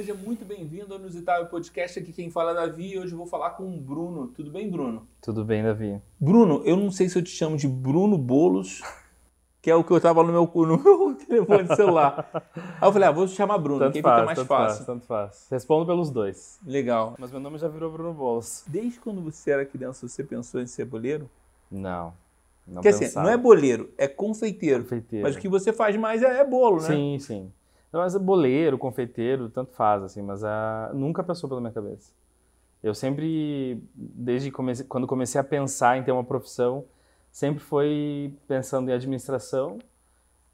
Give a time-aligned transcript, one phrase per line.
[0.00, 1.98] seja muito bem-vindo ao Inusitável Podcast.
[1.98, 4.28] Aqui quem fala é Davi e hoje eu vou falar com o Bruno.
[4.28, 5.06] Tudo bem, Bruno?
[5.20, 6.00] Tudo bem, Davi.
[6.18, 8.80] Bruno, eu não sei se eu te chamo de Bruno Bolos,
[9.60, 12.30] que é o que eu tava no meu, no meu telefone celular.
[12.80, 14.76] Aí eu falei, ah, vou te chamar Bruno, Tanto que faz, fica mais tanto fácil.
[14.76, 15.46] Faz, tanto faz.
[15.50, 16.58] Respondo pelos dois.
[16.64, 17.14] Legal.
[17.18, 18.64] Mas meu nome já virou Bruno Bolos.
[18.66, 21.28] Desde quando você era criança, você pensou em ser boleiro?
[21.70, 22.14] Não.
[22.66, 23.26] Não Porque assim, pensava.
[23.26, 24.82] não é boleiro, é confeiteiro.
[24.82, 25.26] confeiteiro.
[25.26, 26.86] Mas o que você faz mais é, é bolo, né?
[26.86, 27.52] Sim, sim.
[27.92, 32.12] Mas boleiro, confeiteiro, tanto faz, assim, mas ah, nunca passou pela minha cabeça.
[32.82, 36.84] Eu sempre, desde quando comecei a pensar em ter uma profissão,
[37.30, 39.78] sempre foi pensando em administração,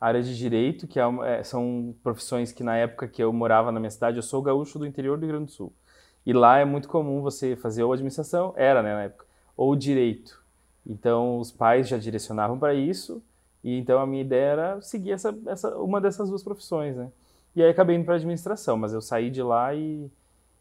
[0.01, 3.81] área de direito, que é é, são profissões que na época que eu morava na
[3.81, 5.73] minha cidade, eu sou gaúcho do interior do Rio Grande do Sul.
[6.25, 10.43] E lá é muito comum você fazer ou administração, era né, na época, ou direito.
[10.87, 13.23] Então os pais já direcionavam para isso,
[13.63, 17.11] e então a minha ideia era seguir essa, essa, uma dessas duas profissões, né?
[17.57, 20.11] E aí acabei indo para administração, mas eu saí de lá e,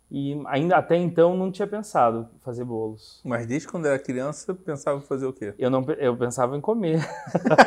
[0.09, 3.19] e ainda até então não tinha pensado em fazer bolos.
[3.23, 5.53] Mas desde quando era criança, pensava em fazer o quê?
[5.59, 7.01] Eu não eu pensava em comer.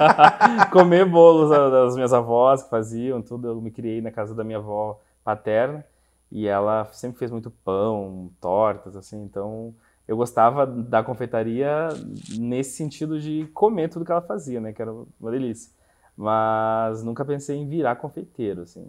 [0.72, 3.48] comer bolos da- das minhas avós que faziam, tudo.
[3.48, 5.84] Eu me criei na casa da minha avó paterna
[6.32, 9.74] e ela sempre fez muito pão, tortas assim, então
[10.06, 11.88] eu gostava da confeitaria
[12.38, 15.70] nesse sentido de comer tudo que ela fazia, né, que era uma delícia.
[16.16, 18.88] Mas nunca pensei em virar confeiteiro, assim.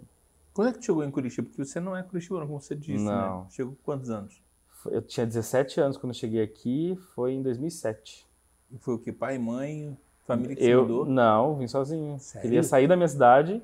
[0.60, 1.48] Quando é que chegou em Curitiba?
[1.48, 3.40] Porque você não é curitibano, como você disse, Não.
[3.40, 3.46] né?
[3.48, 4.42] Chegou com quantos anos?
[4.90, 8.26] Eu tinha 17 anos quando eu cheguei aqui, foi em 2007.
[8.70, 9.10] E Foi o que?
[9.10, 11.06] Pai, mãe, família que Eu mudou?
[11.06, 12.18] não, vim sozinho.
[12.18, 12.42] Sério?
[12.42, 13.62] Queria sair da minha cidade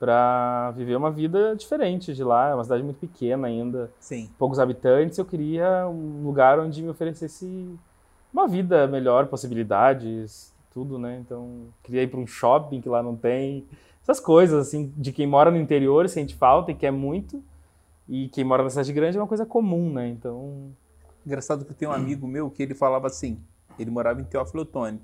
[0.00, 2.48] para viver uma vida diferente de lá.
[2.48, 4.28] É uma cidade muito pequena ainda, Sim.
[4.36, 5.18] poucos habitantes.
[5.18, 7.72] Eu queria um lugar onde me oferecesse
[8.32, 11.20] uma vida melhor, possibilidades, tudo, né?
[11.24, 13.64] Então, queria ir para um shopping que lá não tem.
[14.02, 17.42] Essas coisas assim de quem mora no interior sente falta e quer muito.
[18.08, 20.08] E quem mora na cidade grande é uma coisa comum, né?
[20.08, 20.72] Então,
[21.24, 23.40] Engraçado que tem um amigo meu que ele falava assim,
[23.78, 25.00] ele morava em Teófilo Otoni.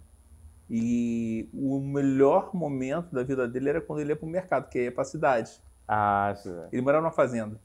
[0.69, 4.93] E o melhor momento da vida dele era quando ele ia pro mercado, que ia
[4.93, 5.63] pra cidade.
[5.87, 6.35] ah,
[6.73, 7.59] Ele morava numa fazenda.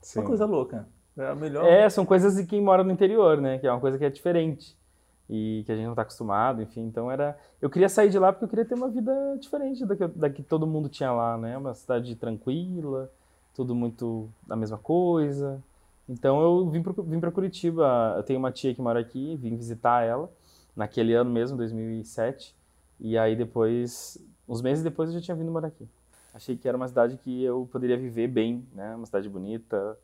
[0.00, 0.20] sim.
[0.20, 0.88] Uma coisa louca.
[1.18, 1.66] A melhor.
[1.66, 3.58] É, são coisas de quem mora no interior, né?
[3.58, 4.76] Que é uma coisa que é diferente
[5.28, 6.82] e que a gente não está acostumado, enfim.
[6.82, 9.96] Então era, eu queria sair de lá porque eu queria ter uma vida diferente da
[9.96, 11.56] que, da que todo mundo tinha lá, né?
[11.58, 13.10] Uma cidade tranquila,
[13.54, 15.62] tudo muito a mesma coisa.
[16.08, 18.14] Então eu vim para vim para Curitiba.
[18.16, 20.30] Eu tenho uma tia que mora aqui, vim visitar ela
[20.76, 22.54] naquele ano mesmo, 2007.
[23.00, 25.88] E aí depois, uns meses depois, eu já tinha vindo morar aqui.
[26.32, 28.94] Achei que era uma cidade que eu poderia viver bem, né?
[28.94, 29.98] Uma cidade bonita,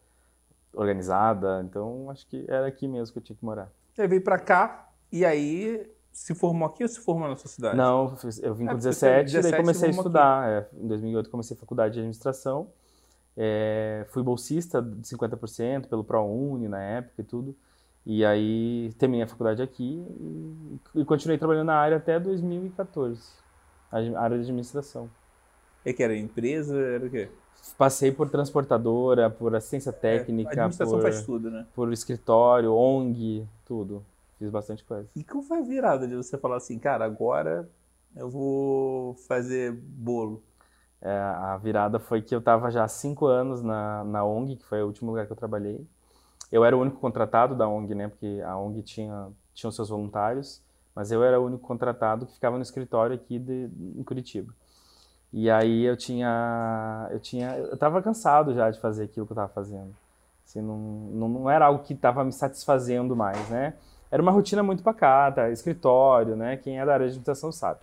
[0.73, 1.63] organizada.
[1.63, 3.71] Então, acho que era aqui mesmo que eu tinha que morar.
[3.99, 7.77] Ele veio pra cá e aí se formou aqui ou se formou na sua cidade?
[7.77, 10.49] Não, eu vim É, com você 17, tem 17 daí comecei a estudar.
[10.49, 12.69] É, em 2008 comecei a faculdade de administração.
[13.37, 17.57] É, fui bolsista de 50% pelo ProUni na época e tudo.
[18.05, 20.05] E aí terminei a faculdade aqui
[20.95, 23.23] e, e continuei trabalhando na área até 2014,
[23.93, 25.09] a área de administração.
[25.85, 27.29] É que era empresa, era o quê?
[27.79, 31.67] Passei por transportadora, por assistência técnica, É, a administração por, faz tudo, né?
[31.75, 34.05] por escritório, ONG, tudo.
[34.43, 35.09] Fiz bastante coisa.
[35.15, 37.71] E como foi a virada de você falar assim, cara, agora
[38.17, 40.43] eu vou fazer bolo?
[41.01, 44.65] É, a virada foi que eu estava já há cinco anos na, na ONG, que
[44.65, 45.87] foi o último lugar que eu trabalhei.
[46.51, 48.09] Eu era o único contratado da ONG, né?
[48.09, 50.61] Porque a ONG tinha, tinha os seus voluntários,
[50.93, 54.53] mas eu era o único contratado que ficava no escritório aqui de, em Curitiba.
[55.33, 59.35] E aí eu tinha, eu tinha, eu estava cansado já de fazer aquilo que eu
[59.35, 59.95] estava fazendo.
[60.45, 63.75] Assim, não, não, não era algo que estava me satisfazendo mais, né?
[64.13, 66.59] Era uma rotina muito pacata, escritório, né?
[66.59, 67.81] Quem é da área de administração sabe.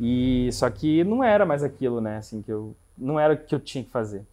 [0.00, 2.16] E só que não era mais aquilo, né?
[2.16, 4.26] Assim que eu não era o que eu tinha que fazer.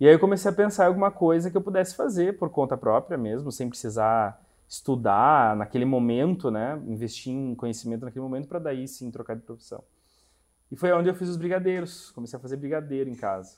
[0.00, 2.74] E aí eu comecei a pensar em alguma coisa que eu pudesse fazer por conta
[2.74, 6.80] própria mesmo, sem precisar estudar naquele momento, né?
[6.86, 9.84] Investir em conhecimento naquele momento para daí sim trocar de profissão.
[10.70, 12.10] E foi onde eu fiz os brigadeiros.
[12.12, 13.56] Comecei a fazer brigadeiro em casa.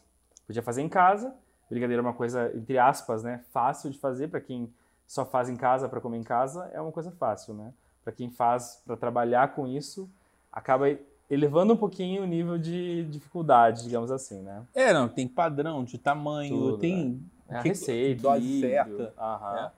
[0.48, 1.32] Podia fazer em casa.
[1.70, 3.40] Brigadeiro é uma coisa entre aspas, né?
[3.52, 4.68] Fácil de fazer para quem
[5.06, 7.72] só faz em casa para comer em casa é uma coisa fácil, né?
[8.02, 10.08] Para quem faz para trabalhar com isso,
[10.52, 10.86] acaba
[11.30, 14.62] elevando um pouquinho o nível de dificuldade, digamos assim, né?
[14.74, 19.12] É, não, tem padrão de tamanho, Tudo, tem É a que- receita, dose certa.
[19.18, 19.56] Aham.
[19.58, 19.70] É.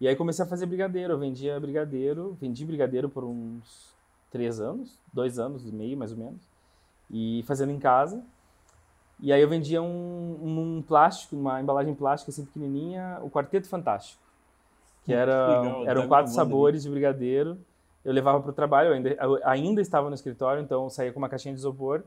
[0.00, 1.12] E aí comecei a fazer brigadeiro.
[1.14, 3.92] Eu vendia brigadeiro, vendi brigadeiro por uns
[4.30, 6.40] três anos, dois anos e meio mais ou menos,
[7.10, 8.22] e fazendo em casa.
[9.20, 10.38] E aí eu vendia um,
[10.78, 14.20] um plástico, uma embalagem plástica assim pequenininha, o Quarteto Fantástico,
[15.04, 17.58] que era, legal, eram quatro sabores de brigadeiro.
[18.04, 21.12] Eu levava para o trabalho, eu ainda, eu ainda estava no escritório, então eu saía
[21.12, 22.02] com uma caixinha de isopor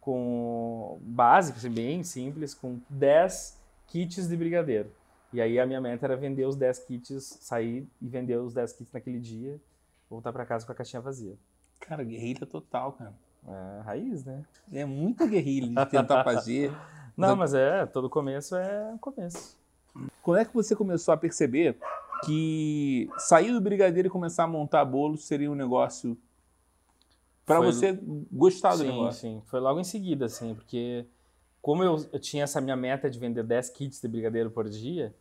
[0.00, 4.90] com básico, assim, bem simples, com 10 kits de brigadeiro.
[5.32, 8.72] E aí a minha meta era vender os 10 kits, sair e vender os 10
[8.72, 9.60] kits naquele dia,
[10.08, 11.34] voltar para casa com a caixinha vazia.
[11.78, 13.12] Cara, guerrilha total, cara.
[13.46, 14.42] É, raiz, né?
[14.72, 16.72] É muita guerrilha de tentar fazer.
[17.16, 19.56] Não, mas é, todo começo é começo.
[20.22, 21.76] Quando é que você começou a perceber
[22.24, 26.16] que sair do brigadeiro e começar a montar bolo seria um negócio
[27.46, 27.98] para você
[28.30, 29.20] gostar do sim, negócio?
[29.22, 29.42] sim.
[29.46, 31.04] Foi logo em seguida, assim, porque
[31.60, 35.14] como eu, eu tinha essa minha meta de vender 10 kits de brigadeiro por dia,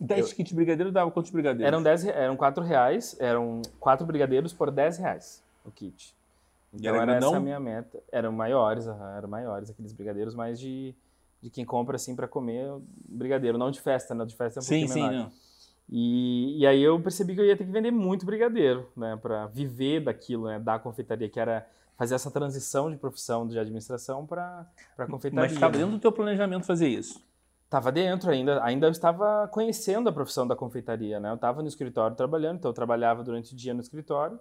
[0.00, 1.68] 10 kits de brigadeiro dava quantos brigadeiros?
[1.68, 6.14] eram, 10, re- eram 4 reais, eram 4 brigadeiros por 10 reais o kit.
[6.72, 8.02] Então era era, essa a minha meta.
[8.10, 10.94] Eram maiores, eram maiores, aqueles brigadeiros mais de,
[11.40, 12.68] de quem compra assim para comer
[13.08, 14.24] brigadeiro, não de festa, né?
[14.24, 15.12] De festa é um Sim, sim, menor.
[15.12, 15.32] não.
[15.88, 19.46] E, e aí eu percebi que eu ia ter que vender muito brigadeiro, né, para
[19.46, 21.66] viver daquilo, né, da confeitaria, que era
[21.96, 24.66] fazer essa transição de profissão de administração para
[25.10, 25.40] confeitaria.
[25.40, 27.22] Mas estava dentro do teu planejamento fazer isso.
[27.70, 31.30] Tava dentro ainda, ainda eu estava conhecendo a profissão da confeitaria, né?
[31.30, 34.38] Eu estava no escritório trabalhando, então eu trabalhava durante o dia no escritório,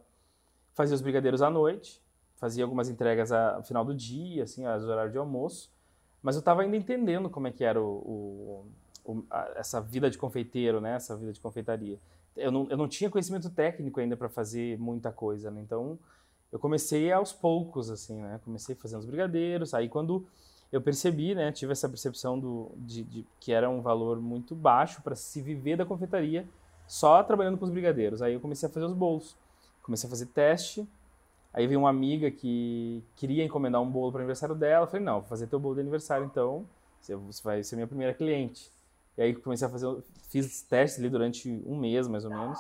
[0.74, 2.02] fazia os brigadeiros à noite,
[2.36, 5.72] fazia algumas entregas ao final do dia, assim, às horários de almoço,
[6.22, 8.66] mas eu estava ainda entendendo como é que era o, o-
[9.56, 10.96] essa vida de confeiteiro, né?
[10.96, 12.00] Essa vida de confeitaria.
[12.36, 15.62] Eu não, eu não tinha conhecimento técnico ainda para fazer muita coisa, né?
[15.62, 16.00] Então
[16.52, 18.40] eu comecei aos poucos, assim, né?
[18.44, 20.26] Comecei fazendo os brigadeiros, aí quando
[20.72, 25.04] eu percebi, né, tive essa percepção do, de, de- que era um valor muito baixo
[25.04, 26.48] para se viver da confeitaria
[26.88, 28.22] só trabalhando com os brigadeiros.
[28.24, 29.36] Aí eu comecei a fazer os bolos,
[29.84, 30.88] comecei a fazer teste.
[31.54, 34.88] Aí veio uma amiga que queria encomendar um bolo para o aniversário dela.
[34.88, 36.66] Falei, não, vou fazer teu bolo de aniversário então,
[37.00, 38.72] você vai ser minha primeira cliente.
[39.18, 39.88] E aí comecei a fazer,
[40.30, 42.60] fiz testes ali durante um mês mais ou menos.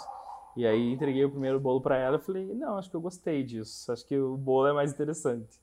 [0.56, 2.18] E aí entreguei o primeiro bolo para ela.
[2.18, 3.92] Eu falei, não, acho que eu gostei disso.
[3.92, 5.60] Acho que o bolo é mais interessante.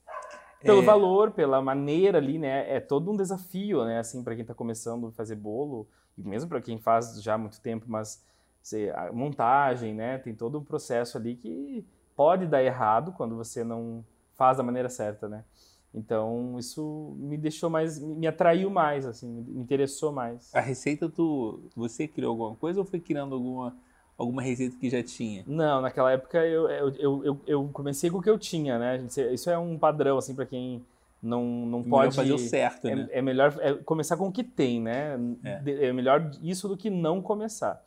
[0.61, 0.85] Pelo É.
[0.85, 2.71] valor, pela maneira ali, né?
[2.75, 4.01] É todo um desafio, né?
[4.01, 5.87] Assim, para quem está começando a fazer bolo,
[6.19, 8.23] e mesmo para quem faz já há muito tempo, mas
[8.63, 10.19] sei, a montagem, né?
[10.19, 14.05] Tem todo um processo ali que pode dar errado quando você não
[14.35, 15.45] faz da maneira certa, né?
[15.93, 20.55] Então, isso me deixou mais, me atraiu mais, assim, me interessou mais.
[20.55, 23.77] A receita, tu, você criou alguma coisa ou foi criando alguma,
[24.17, 25.43] alguma receita que já tinha?
[25.47, 28.99] Não, naquela época eu, eu, eu, eu, comecei com o que eu tinha, né?
[29.01, 30.85] Gente, Isso é um padrão, assim, para quem
[31.21, 32.17] não, não Melhor pode...
[32.17, 33.09] fazer o certo, é, né?
[33.11, 35.19] é melhor é começar com o que tem, né?
[35.45, 35.89] É.
[35.89, 35.93] É.
[35.93, 37.85] melhor isso do que não começar.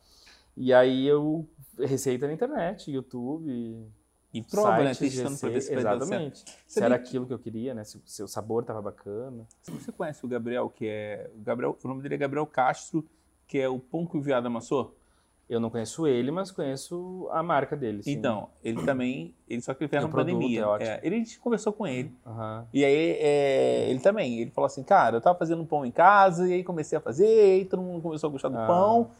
[0.56, 1.48] E aí eu
[1.78, 3.82] receita na internet, YouTube,
[4.34, 4.92] E prova, né?
[4.92, 6.44] sites, Testando pra ver se exatamente.
[6.66, 7.84] Se era aquilo que eu queria, né?
[7.84, 9.46] Se, se o sabor tava bacana.
[9.62, 11.30] Você conhece o Gabriel, que é.
[11.34, 13.04] O, Gabriel, o nome dele é Gabriel Castro,
[13.46, 14.96] que é o pão que o viado amassou?
[15.48, 18.02] Eu não conheço ele, mas conheço a marca dele.
[18.02, 18.12] sim.
[18.12, 19.34] Então, ele também.
[19.48, 20.60] Ele só que ele fez na produto pandemia.
[20.62, 20.90] é ótimo.
[20.90, 22.12] É, ele a gente conversou com ele.
[22.26, 22.66] Aham.
[22.72, 25.90] E aí, é, ele também, ele falou assim, cara, eu tava fazendo um pão em
[25.92, 28.66] casa, e aí comecei a fazer, e aí todo mundo começou a gostar do Ah.
[28.66, 29.10] pão,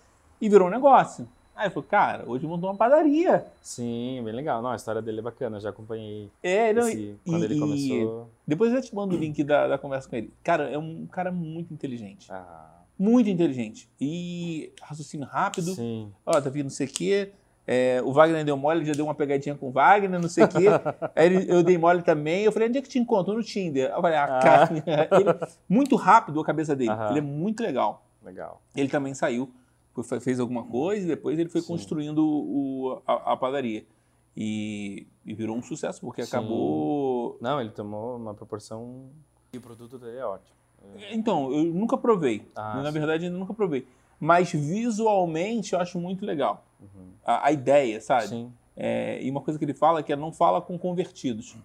[0.41, 1.29] e virou um negócio.
[1.57, 3.47] Aí eu falei, cara, hoje montou uma padaria.
[3.63, 4.61] Sim, bem legal.
[4.61, 8.29] Não, a história dele é bacana, já acompanhei É, não, esse- e- quando ele começou.
[8.47, 10.33] Depois eu te mando o link da, da conversa com ele.
[10.43, 12.27] Cara, é um cara muito inteligente.
[12.31, 13.89] Ah, Muito inteligente.
[14.01, 15.75] E raciocínio rápido.
[15.75, 16.09] sim.
[16.25, 17.33] Ó, tá vindo não sei o quê.
[17.67, 20.45] É, o Wagner deu mole, ele já deu uma pegadinha com o Wagner, não sei
[20.45, 20.67] o quê.
[21.17, 22.45] Aí ele- eu dei mole também.
[22.45, 23.33] Eu falei, onde é que te encontro?
[23.35, 23.91] No Tinder.
[23.91, 24.41] Eu falei, ah, Ah.
[24.43, 24.71] cara.
[25.21, 26.91] Ele- muito rápido a cabeça dele.
[26.91, 27.11] Aham.
[27.11, 28.05] Ele é muito legal.
[28.25, 28.61] Legal.
[28.77, 29.51] Ele também saiu,
[30.03, 31.69] fez alguma coisa e depois ele foi Sim.
[31.69, 33.85] construindo o- a, a padaria.
[34.37, 36.29] E, e virou um sucesso, porque Sim.
[36.37, 37.39] acabou.
[37.41, 39.11] Não, ele tomou uma proporção.
[39.53, 40.57] E o produto dele é ótimo.
[41.13, 42.47] Então, eu nunca provei.
[42.55, 42.99] Ah, Na sim.
[42.99, 43.87] verdade, eu nunca provei.
[44.21, 46.65] Mas visualmente eu acho muito legal.
[46.81, 47.11] Uhum.
[47.25, 48.27] A, a ideia, sabe?
[48.29, 48.53] Sim.
[48.77, 51.57] É, e uma coisa que ele fala é que é não fala com convertidos.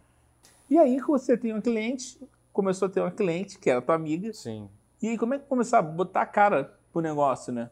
[0.70, 2.20] E aí que você tem uma cliente,
[2.54, 4.70] começou a ter uma cliente, que era tua amiga, Sim.
[5.02, 7.70] e aí como é que começar a botar a cara pro negócio, né?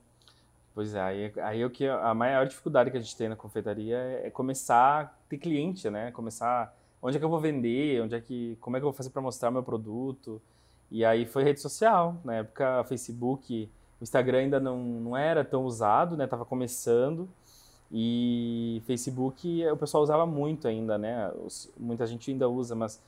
[0.78, 3.98] Pois é, aí, aí o que a maior dificuldade que a gente tem na confeitaria
[4.24, 6.12] é começar a ter cliente, né?
[6.12, 8.94] Começar onde é que eu vou vender, onde é que, como é que eu vou
[8.96, 10.40] fazer para mostrar meu produto.
[10.92, 13.68] E aí foi rede social, na época Facebook,
[14.00, 16.28] o Instagram ainda não, não era tão usado, né?
[16.28, 17.28] Tava começando.
[17.92, 21.32] E Facebook o pessoal usava muito ainda, né?
[21.44, 23.02] Os- muita gente ainda usa, mas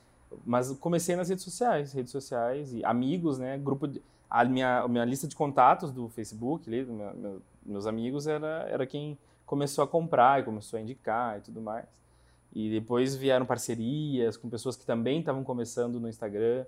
[0.44, 3.58] mas comecei nas redes sociais, redes sociais e amigos, né?
[3.58, 7.42] Grupo de, a minha, a minha lista de contatos do Facebook, ali, do meu- meu-
[7.64, 11.86] meus amigos, era, era quem começou a comprar e começou a indicar e tudo mais.
[12.52, 16.64] E depois vieram parcerias com pessoas que também estavam começando no Instagram,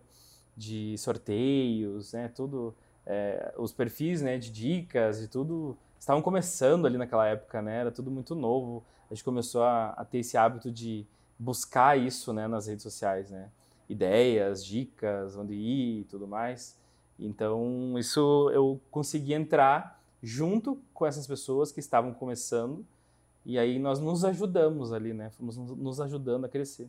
[0.56, 2.28] de sorteios, né?
[2.28, 2.74] Tudo,
[3.06, 4.38] é, os perfis, né?
[4.38, 7.78] De dicas e tudo estavam começando ali naquela época, né?
[7.78, 8.84] Era tudo muito novo.
[9.10, 11.06] A gente começou a, a ter esse hábito de
[11.42, 12.46] buscar isso, né?
[12.46, 13.48] Nas redes sociais, né?
[13.88, 16.76] Ideias, dicas, onde ir e tudo mais.
[17.18, 22.84] Então, isso eu consegui entrar junto com essas pessoas que estavam começando.
[23.44, 25.30] E aí nós nos ajudamos ali, né?
[25.30, 26.88] Fomos nos ajudando a crescer.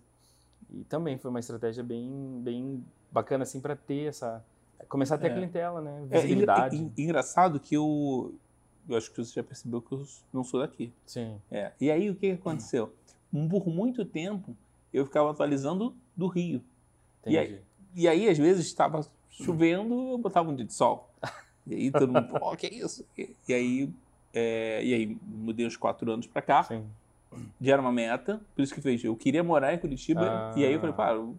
[0.72, 4.43] E também foi uma estratégia bem, bem bacana, assim, para ter essa.
[4.88, 5.31] Começar a ter é.
[5.31, 6.05] a clientela, né?
[6.10, 6.77] Visibilidade.
[6.77, 8.33] É, é, engraçado que eu.
[8.88, 10.91] Eu acho que você já percebeu que eu não sou daqui.
[11.05, 11.39] Sim.
[11.50, 11.72] É.
[11.79, 12.91] E aí o que aconteceu?
[13.50, 14.56] Por muito tempo
[14.94, 16.63] eu ficava atualizando do Rio.
[17.25, 17.60] E aí,
[17.96, 21.10] e aí às vezes, estava chovendo, eu botava um dia de sol.
[21.66, 23.06] E aí todo mundo, pô, que é isso?
[23.18, 23.90] E aí,
[24.34, 26.62] é, e aí mudei uns quatro anos para cá.
[26.62, 26.84] Sim.
[27.62, 29.02] Já era uma meta, por isso que fez.
[29.02, 30.54] Eu queria morar em Curitiba, ah.
[30.58, 31.38] e aí eu falei, pá, eu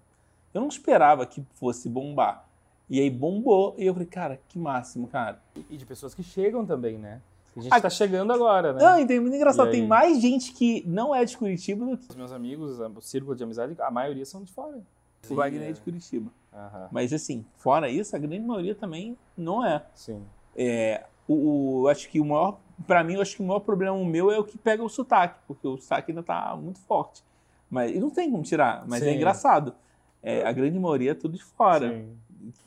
[0.54, 2.48] não esperava que fosse bombar.
[2.88, 5.42] E aí bombou, e eu falei, cara, que máximo, cara.
[5.68, 7.20] E de pessoas que chegam também, né?
[7.56, 8.82] A gente está chegando agora, né?
[8.82, 9.70] Não, então, muito engraçado.
[9.70, 12.10] Tem mais gente que não é de Curitiba do que.
[12.10, 14.82] Os meus amigos, o círculo de amizade, a maioria são de fora.
[15.22, 16.30] Sim, o Wagner é de Curitiba.
[16.52, 16.88] Uhum.
[16.90, 19.84] Mas assim, fora isso, a grande maioria também não é.
[19.94, 20.22] Sim.
[20.56, 23.96] É, o, o acho que o maior, para mim, eu acho que o maior problema
[24.04, 27.22] meu é o que pega o sotaque, porque o sotaque ainda tá muito forte.
[27.70, 29.12] Mas e não tem como tirar, mas é Sim.
[29.12, 29.74] é engraçado.
[30.22, 32.04] É, a grande maioria é tudo de fora.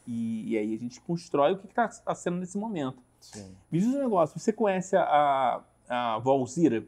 [0.07, 2.97] E, e, aí a gente constrói o que está tá sendo nesse momento.
[3.19, 3.55] Sim.
[3.71, 6.83] Me diz um negócio, você conhece a, a Valzira?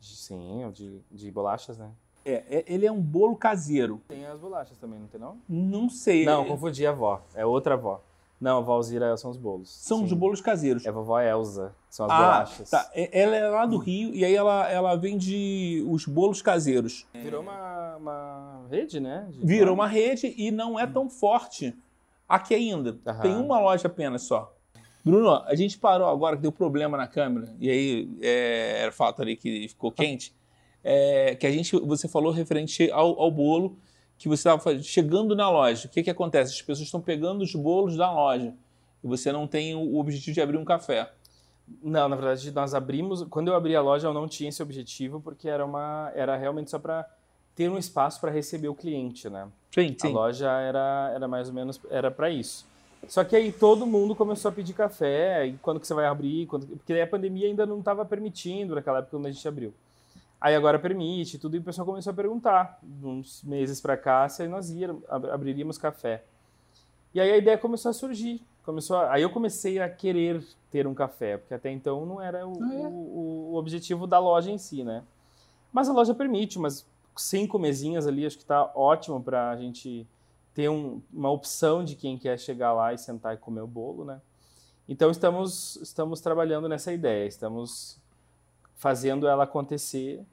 [0.00, 1.90] Sim, de, de bolachas, né?
[2.24, 4.00] É, é, ele é um bolo caseiro.
[4.08, 5.38] Tem as bolachas também, não tem não?
[5.48, 6.24] Não sei.
[6.24, 7.22] Não, confundi a avó.
[7.34, 8.02] É outra avó.
[8.40, 9.70] Não, a Valzira são os bolos.
[9.70, 10.04] São Sim.
[10.04, 10.84] os bolos caseiros.
[10.84, 12.70] É a vovó Elza, são as ah, bolachas.
[12.70, 12.90] Tá.
[12.94, 17.06] Ela é lá do Rio e aí ela, ela vende os bolos caseiros.
[17.14, 19.26] Virou uma, uma rede, né?
[19.30, 21.74] De Virou uma rede e não é tão forte
[22.28, 22.98] aqui ainda.
[23.06, 23.20] Aham.
[23.22, 24.53] Tem uma loja apenas só.
[25.04, 29.20] Bruno, a gente parou agora que deu problema na câmera e aí é, era fato
[29.20, 30.34] ali que ficou quente
[30.84, 33.78] é, que a gente, você falou referente ao, ao bolo
[34.18, 35.88] que você estava chegando na loja.
[35.88, 36.52] O que, que acontece?
[36.52, 38.54] As pessoas estão pegando os bolos da loja
[39.02, 41.10] e você não tem o objetivo de abrir um café.
[41.82, 43.24] Não, na verdade nós abrimos.
[43.24, 46.70] Quando eu abri a loja, eu não tinha esse objetivo porque era uma, era realmente
[46.70, 47.08] só para
[47.54, 49.48] ter um espaço para receber o cliente, né?
[49.72, 50.08] Sim, sim.
[50.08, 52.66] A loja era, era mais ou menos era para isso.
[53.08, 55.46] Só que aí todo mundo começou a pedir café.
[55.46, 56.46] E quando que você vai abrir?
[56.46, 56.66] Quando...
[56.66, 59.72] Porque a pandemia ainda não estava permitindo naquela época quando a gente abriu.
[60.40, 64.46] Aí agora permite tudo, e o pessoal começou a perguntar, uns meses para cá, se
[64.46, 66.22] nós íamos, abriríamos café.
[67.14, 68.42] E aí a ideia começou a surgir.
[68.62, 72.46] Começou a, aí eu comecei a querer ter um café, porque até então não era
[72.46, 72.86] o, ah, é?
[72.86, 75.02] o, o objetivo da loja em si, né?
[75.72, 80.06] Mas a loja permite, umas cinco mesinhas ali, acho que está ótimo para a gente
[80.54, 84.04] ter um, uma opção de quem quer chegar lá e sentar e comer o bolo,
[84.04, 84.20] né?
[84.88, 87.98] Então estamos, estamos trabalhando nessa ideia, estamos
[88.76, 90.24] fazendo ela acontecer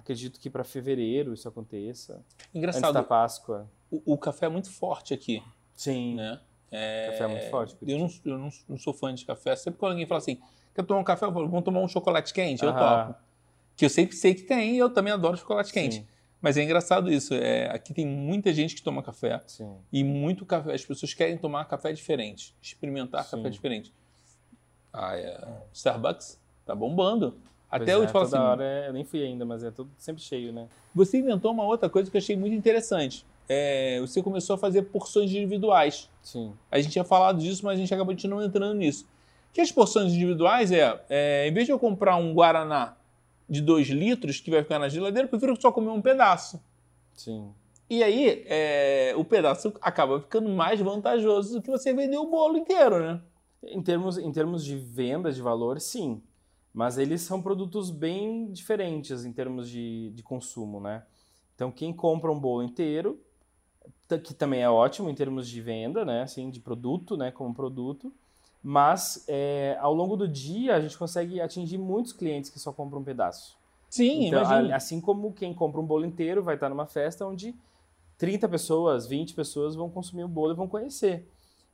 [0.00, 2.24] Acredito que para fevereiro isso aconteça.
[2.54, 2.84] Engraçado.
[2.84, 3.70] Antes da Páscoa.
[3.90, 5.42] O, o café é muito forte aqui.
[5.76, 6.14] Sim.
[6.14, 6.40] Né?
[6.70, 7.10] É...
[7.10, 7.76] Café é muito forte.
[7.86, 9.54] Eu, não, eu não, não, sou fã de café.
[9.54, 10.40] Sempre quando alguém fala assim,
[10.74, 11.26] quer tomar um café?
[11.26, 12.64] Eu falo, vamos tomar um chocolate quente?
[12.64, 13.14] Eu topo.
[13.76, 15.96] Que eu sempre sei que tem e eu também adoro chocolate quente.
[15.96, 16.06] Sim.
[16.40, 17.34] Mas é engraçado isso.
[17.34, 19.40] É, aqui tem muita gente que toma café.
[19.46, 19.76] Sim.
[19.92, 20.72] E muito café.
[20.72, 22.54] As pessoas querem tomar café diferente.
[22.62, 23.36] Experimentar Sim.
[23.36, 23.92] café diferente.
[24.92, 25.38] Ah, é.
[25.72, 27.36] Starbucks tá bombando.
[27.70, 28.36] Até é, falo assim.
[28.36, 30.66] Hora é, eu nem fui ainda, mas é tudo sempre cheio, né?
[30.94, 33.24] Você inventou uma outra coisa que eu achei muito interessante.
[33.48, 36.08] É, você começou a fazer porções individuais.
[36.22, 36.52] Sim.
[36.70, 39.06] A gente tinha falado disso, mas a gente acabou de não entrando nisso.
[39.52, 42.96] Que as porções individuais é, é, em vez de eu comprar um Guaraná
[43.50, 46.62] de 2 litros que vai ficar na geladeira, eu prefiro só comer um pedaço.
[47.12, 47.52] Sim.
[47.90, 52.56] E aí, é, o pedaço acaba ficando mais vantajoso do que você vender o bolo
[52.56, 53.20] inteiro, né?
[53.64, 56.22] Em termos, em termos de venda de valor, sim.
[56.72, 61.02] Mas eles são produtos bem diferentes em termos de, de consumo, né?
[61.56, 63.20] Então, quem compra um bolo inteiro,
[64.24, 66.22] que também é ótimo em termos de venda, né?
[66.22, 67.32] Assim, de produto, né?
[67.32, 68.14] Como produto.
[68.62, 73.00] Mas, é, ao longo do dia, a gente consegue atingir muitos clientes que só compram
[73.00, 73.58] um pedaço.
[73.88, 74.76] Sim, então, imagina.
[74.76, 77.54] Assim como quem compra um bolo inteiro vai estar numa festa onde
[78.18, 81.26] 30 pessoas, 20 pessoas vão consumir o bolo e vão conhecer.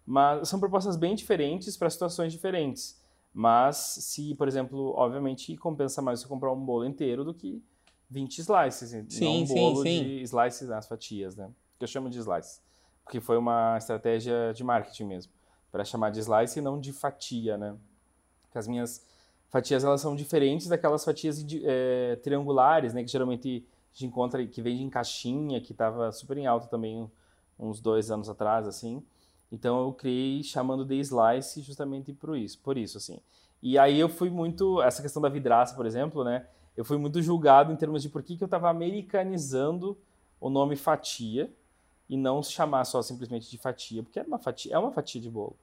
[0.06, 3.02] Mas são propostas bem diferentes para situações diferentes.
[3.34, 7.62] Mas se, por exemplo, obviamente compensa mais você comprar um bolo inteiro do que
[8.08, 10.04] 20 slices, sim, não um bolo sim, sim.
[10.04, 11.50] de slices nas fatias, né?
[11.78, 12.62] Que eu chamo de slices,
[13.04, 15.32] porque foi uma estratégia de marketing mesmo,
[15.76, 17.76] para chamar de slice e não de fatia, né?
[18.50, 19.04] Que as minhas
[19.50, 23.04] fatias elas são diferentes daquelas fatias é, triangulares, né?
[23.04, 27.10] Que geralmente a gente encontra que vende em caixinha, que estava super em alta também
[27.58, 29.02] uns dois anos atrás, assim.
[29.52, 33.20] Então eu criei chamando de Slice justamente por isso, por isso assim.
[33.62, 36.46] E aí eu fui muito essa questão da vidraça, por exemplo, né?
[36.74, 39.94] Eu fui muito julgado em termos de por que, que eu estava americanizando
[40.40, 41.52] o nome fatia
[42.08, 45.28] e não chamar só simplesmente de fatia, porque era uma fatia, é uma fatia de
[45.28, 45.56] bolo.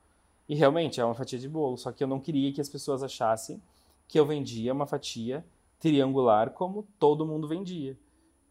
[0.48, 3.02] E realmente é uma fatia de bolo, só que eu não queria que as pessoas
[3.02, 3.62] achassem
[4.08, 5.46] que eu vendia uma fatia
[5.80, 7.98] triangular como todo mundo vendia.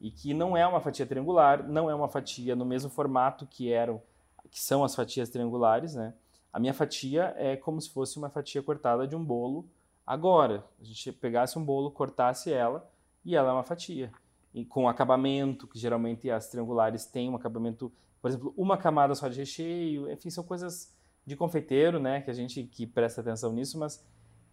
[0.00, 3.72] E que não é uma fatia triangular, não é uma fatia no mesmo formato que
[3.72, 4.02] eram,
[4.50, 6.14] que são as fatias triangulares, né?
[6.52, 9.64] A minha fatia é como se fosse uma fatia cortada de um bolo
[10.06, 10.64] agora.
[10.80, 12.87] A gente pegasse um bolo, cortasse ela
[13.25, 14.12] e ela é uma fatia.
[14.52, 19.28] E com acabamento, que geralmente as triangulares têm um acabamento, por exemplo, uma camada só
[19.28, 20.92] de recheio, enfim, são coisas
[21.25, 24.05] de confeiteiro, né, que a gente que presta atenção nisso, mas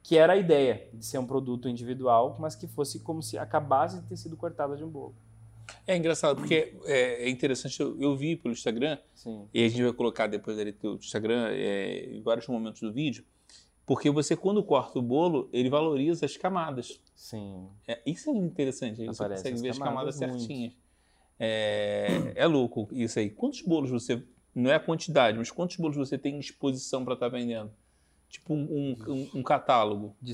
[0.03, 3.99] que era a ideia de ser um produto individual, mas que fosse como se acabasse
[3.99, 5.15] de ter sido cortada de um bolo.
[5.85, 9.47] É engraçado, porque é, é interessante, eu, eu, vi pelo Instagram, Sim.
[9.53, 13.23] e a gente vai colocar depois ali do Instagram, é, em vários momentos do vídeo,
[13.85, 16.99] porque você, quando corta o bolo, ele valoriza as camadas.
[17.15, 17.67] Sim.
[17.87, 20.73] É, isso é interessante, você consegue ver as camadas certinhas.
[21.39, 23.29] É, é louco isso aí.
[23.29, 24.21] Quantos bolos você,
[24.59, 27.71] não é a quantidade, mas quantos bolos você tem em disposição para estar tá vendendo?
[28.29, 30.15] Tipo um, um, um catálogo.
[30.21, 30.33] De,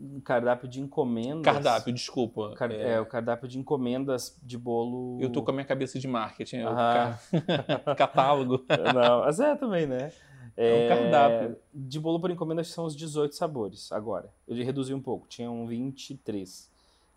[0.00, 1.44] um cardápio de encomendas.
[1.44, 2.54] Cardápio, desculpa.
[2.56, 2.94] Car é...
[2.94, 3.00] é...
[3.00, 5.16] o cardápio de encomendas de bolo.
[5.20, 6.56] Eu tô com a minha cabeça de marketing.
[6.56, 7.18] É ah.
[7.96, 8.64] catálogo.
[8.92, 10.12] Não, mas é também, né?
[10.56, 11.56] É, um cardápio.
[11.72, 14.28] De bolo por encomenda são os 18 sabores agora.
[14.48, 16.68] Eu reduzi um pouco, tinham 23.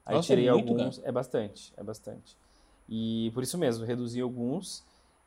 [0.06, 1.00] Aí Nossa, tirei é muito, alguns.
[1.00, 1.04] Né?
[1.08, 2.38] É bastante, é bastante.
[2.88, 4.84] E por isso mesmo, reduzi alguns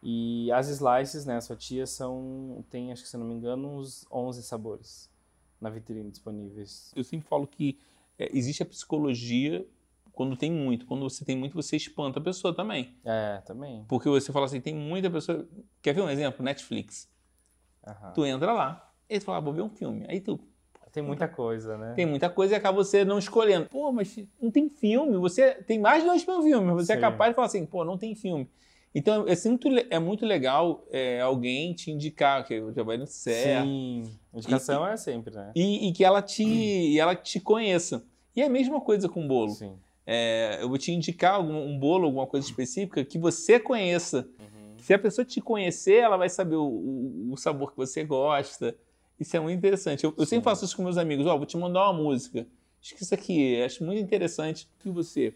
[0.08, 4.06] e as slices, né, as fatias são, tem, acho que se não me engano, uns
[4.08, 5.10] 11 sabores
[5.60, 6.92] na vitrine disponíveis.
[6.94, 7.76] Eu sempre falo que
[8.16, 9.66] é, existe a psicologia
[10.12, 10.86] quando tem muito.
[10.86, 12.96] Quando você tem muito, você espanta a pessoa também.
[13.04, 13.84] É, também.
[13.88, 15.44] Porque você fala assim, tem muita pessoa...
[15.82, 16.44] Quer ver um exemplo?
[16.44, 17.10] Netflix.
[18.14, 20.06] Tu entra lá, e tu fala, ah, vou ver um filme.
[20.08, 20.38] Aí tu...
[20.92, 21.94] Tem muita coisa, né?
[21.94, 23.68] Tem muita coisa e acaba você não escolhendo.
[23.68, 25.16] Pô, mas não tem filme.
[25.16, 26.74] Você tem mais de dois mil filmes.
[26.74, 26.98] Você é Sim.
[26.98, 28.48] é capaz de falar assim, pô, não tem filme.
[28.98, 33.62] Então, é muito, é muito legal é, alguém te indicar que eu trabalho no CER.
[33.62, 35.52] Sim, indicação e, é sempre, né?
[35.54, 36.98] E, e que ela te, hum.
[36.98, 38.02] ela te conheça.
[38.34, 39.50] E é a mesma coisa com bolo.
[39.50, 39.74] Sim.
[40.06, 44.30] É, eu vou te indicar algum, um bolo, alguma coisa específica que você conheça.
[44.40, 44.78] Uhum.
[44.78, 48.74] Se a pessoa te conhecer, ela vai saber o, o, o, sabor que você gosta.
[49.20, 50.04] Isso é muito interessante.
[50.04, 51.26] Eu, eu sempre faço isso com meus amigos.
[51.26, 52.46] Ó, oh, vou te mandar uma música.
[52.80, 55.34] Acho que isso aqui, acho muito interessante que você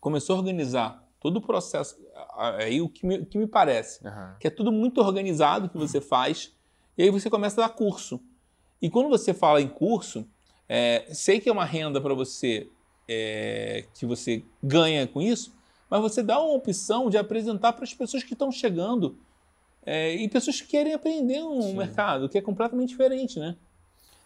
[0.00, 1.98] começou a organizar todo o processo,
[2.36, 4.34] aí o que me, o que me parece, uhum.
[4.38, 6.54] que é tudo muito organizado que você faz,
[6.96, 8.20] e aí você começa a dar curso.
[8.80, 10.28] E quando você fala em curso,
[10.68, 12.68] é, sei que é uma renda para você,
[13.08, 15.52] é, que você ganha com isso,
[15.90, 19.18] mas você dá uma opção de apresentar para as pessoas que estão chegando
[19.84, 21.76] é, e pessoas que querem aprender um Sim.
[21.76, 23.56] mercado que é completamente diferente, né?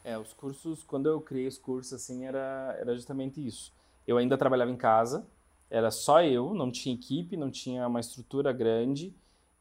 [0.05, 3.73] É, os cursos, quando eu criei os cursos, assim, era, era justamente isso.
[4.07, 5.25] Eu ainda trabalhava em casa,
[5.73, 9.15] era só eu, não tinha equipe, não tinha uma estrutura grande.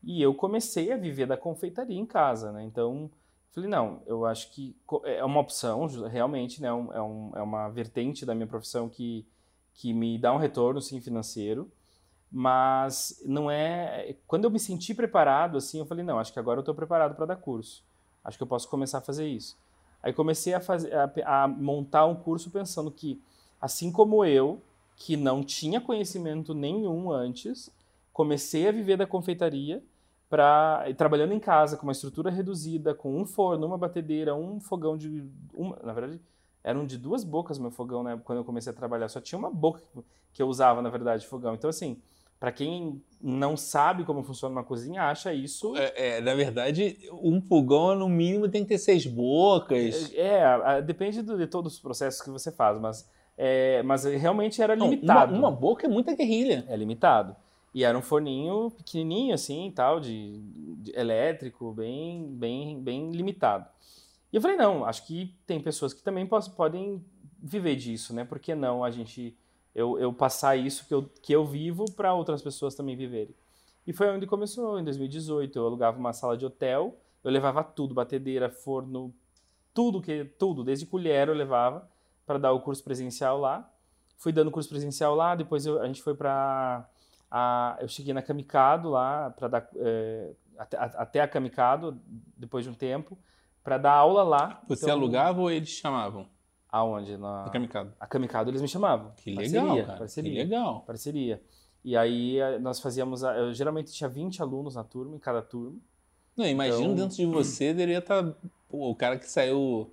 [0.03, 2.65] E eu comecei a viver da confeitaria em casa, né?
[2.65, 3.09] Então,
[3.51, 6.67] falei, não, eu acho que é uma opção, realmente, né?
[6.67, 9.25] É, um, é uma vertente da minha profissão que,
[9.73, 11.71] que me dá um retorno, sim, financeiro.
[12.29, 14.17] Mas não é...
[14.27, 17.15] Quando eu me senti preparado, assim, eu falei, não, acho que agora eu estou preparado
[17.15, 17.85] para dar curso.
[18.21, 19.57] Acho que eu posso começar a fazer isso.
[20.03, 23.21] Aí comecei a, fazer, a, a montar um curso pensando que,
[23.61, 24.61] assim como eu,
[24.95, 27.69] que não tinha conhecimento nenhum antes,
[28.13, 29.83] comecei a viver da confeitaria
[30.29, 34.97] para trabalhando em casa com uma estrutura reduzida, com um forno, uma batedeira, um fogão
[34.97, 35.23] de
[35.53, 36.21] uma, na verdade,
[36.63, 39.49] eram de duas bocas meu fogão, né, quando eu comecei a trabalhar, só tinha uma
[39.49, 39.81] boca
[40.31, 41.53] que eu usava, na verdade, de fogão.
[41.53, 42.01] Então assim,
[42.39, 45.75] para quem não sabe como funciona uma cozinha, acha isso.
[45.75, 50.11] É, é, na verdade, um fogão no mínimo tem que ter seis bocas.
[50.15, 50.41] É,
[50.77, 53.07] é depende do, de todos os processos que você faz, mas
[53.43, 55.33] é, mas realmente era limitado.
[55.33, 56.63] Uma, uma, boca é muita guerrilha.
[56.67, 57.35] É limitado.
[57.73, 60.37] E era um forninho pequenininho assim, tal, de,
[60.77, 63.65] de, elétrico, bem, bem, bem limitado.
[64.31, 67.03] E eu falei, não, acho que tem pessoas que também podem
[67.41, 68.23] viver disso, né?
[68.23, 69.35] Por que não a gente
[69.73, 73.33] eu, eu passar isso que eu, que eu vivo para outras pessoas também viverem?
[73.87, 75.57] E foi onde começou, em 2018.
[75.57, 79.11] Eu alugava uma sala de hotel, eu levava tudo, batedeira, forno,
[79.73, 81.89] tudo que tudo, desde colher eu levava
[82.31, 83.69] para dar o curso presencial lá.
[84.17, 86.87] Fui dando curso presencial lá, depois eu, a gente foi para
[87.81, 91.99] eu cheguei na Kamikado lá para dar é, até, até a Kamikado
[92.37, 93.17] depois de um tempo
[93.63, 94.61] para dar aula lá.
[94.67, 96.27] Você então, alugava ou eles chamavam?
[96.69, 97.17] Aonde?
[97.17, 97.93] Na a Kamikado.
[97.99, 99.11] A Kamikado eles me chamavam.
[99.17, 99.99] Que legal, parceria, cara.
[99.99, 100.81] Parceria, que legal.
[100.81, 101.41] Parceria.
[101.83, 105.77] E aí nós fazíamos, eu geralmente tinha 20 alunos na turma, em cada turma.
[106.37, 108.33] Não, imagino então, dentro de você deveria estar tá,
[108.69, 109.91] o cara que saiu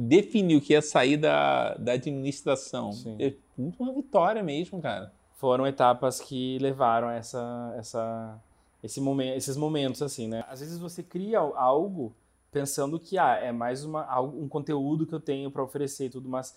[0.00, 2.92] definiu que ia sair da, da administração.
[2.92, 3.16] Sim.
[3.18, 5.12] É uma vitória mesmo, cara.
[5.34, 8.38] Foram etapas que levaram essa, essa,
[8.82, 10.44] esse momento, esses momentos, assim, né?
[10.48, 12.14] Às vezes você cria algo
[12.52, 16.28] pensando que ah, é mais uma, um conteúdo que eu tenho para oferecer e tudo,
[16.28, 16.56] mas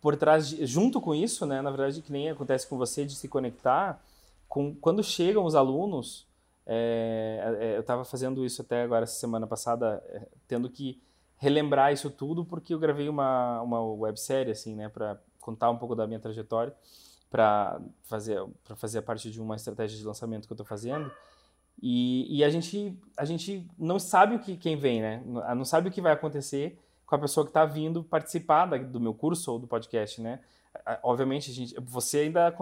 [0.00, 3.14] por trás, de, junto com isso, né, na verdade, que nem acontece com você de
[3.14, 4.02] se conectar,
[4.48, 6.26] com, quando chegam os alunos,
[6.66, 11.00] é, é, eu estava fazendo isso até agora, essa semana passada, é, tendo que
[11.42, 15.96] relembrar isso tudo, porque eu gravei uma, uma websérie, assim, né, para contar um pouco
[15.96, 16.72] da minha trajetória,
[17.28, 18.40] para fazer,
[18.76, 21.10] fazer a parte de uma estratégia de lançamento que eu estou fazendo.
[21.82, 25.20] E, e, a, gente, a gente não sabe o que quem vem, né?
[25.26, 29.00] Não sabe o que vai acontecer com a pessoa que está vindo participar da, do
[29.00, 30.38] meu curso ou do podcast, né?
[31.02, 32.54] Obviamente, a gente, você ainda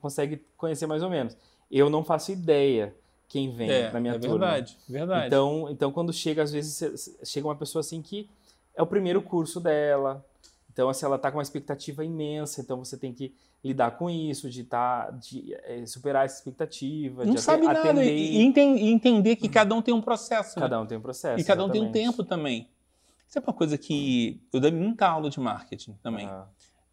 [0.00, 1.36] consegue conhecer mais ou menos.
[1.70, 2.92] Eu não faço ideia
[3.28, 4.38] quem vem é, na minha é turma.
[4.38, 5.26] Verdade, verdade.
[5.26, 8.28] Então, então, quando chega, às vezes, chega uma pessoa assim que
[8.74, 10.24] é o primeiro curso dela.
[10.72, 13.34] Então, assim, ela está com uma expectativa imensa, então você tem que
[13.64, 17.94] lidar com isso, de, tá, de é, superar essa expectativa, Não de sabe atender.
[17.94, 18.04] Nada.
[18.04, 20.54] E, e entender que cada um tem um processo.
[20.60, 21.40] Cada um tem um processo.
[21.40, 22.68] E cada um tem um tempo também.
[23.28, 26.28] Isso é uma coisa que eu dei muita aula de marketing também.
[26.28, 26.42] Uhum.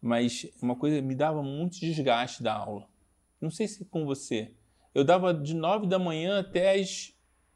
[0.02, 2.86] Mas uma coisa me dava muito desgaste da aula.
[3.40, 4.50] Não sei se com você
[4.94, 7.12] eu dava de 9 da manhã até as.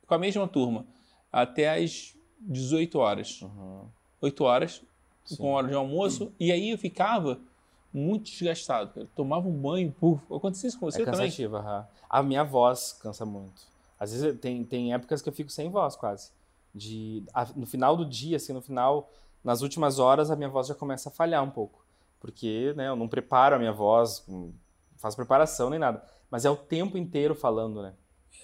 [0.07, 0.85] com a mesma turma,
[1.33, 3.40] até as 18 horas.
[3.42, 3.87] Uhum.
[4.20, 4.83] 8 horas,
[5.24, 5.37] Sim.
[5.37, 6.33] com hora de almoço, uhum.
[6.40, 7.38] e aí eu ficava
[7.94, 8.90] muito desgastado.
[8.96, 10.22] Eu tomava um banho, puf.
[10.35, 11.31] Acontecia isso com você é também?
[11.46, 11.85] Uhum.
[12.11, 13.62] A minha voz cansa muito.
[13.98, 16.31] Às vezes tem, tem épocas que eu fico sem voz quase.
[16.74, 19.11] De, a, no final do dia, assim, no final,
[19.42, 21.85] nas últimas horas, a minha voz já começa a falhar um pouco.
[22.20, 24.53] Porque né, eu não preparo a minha voz, não
[24.96, 27.92] faço preparação nem nada mas é o tempo inteiro falando, né?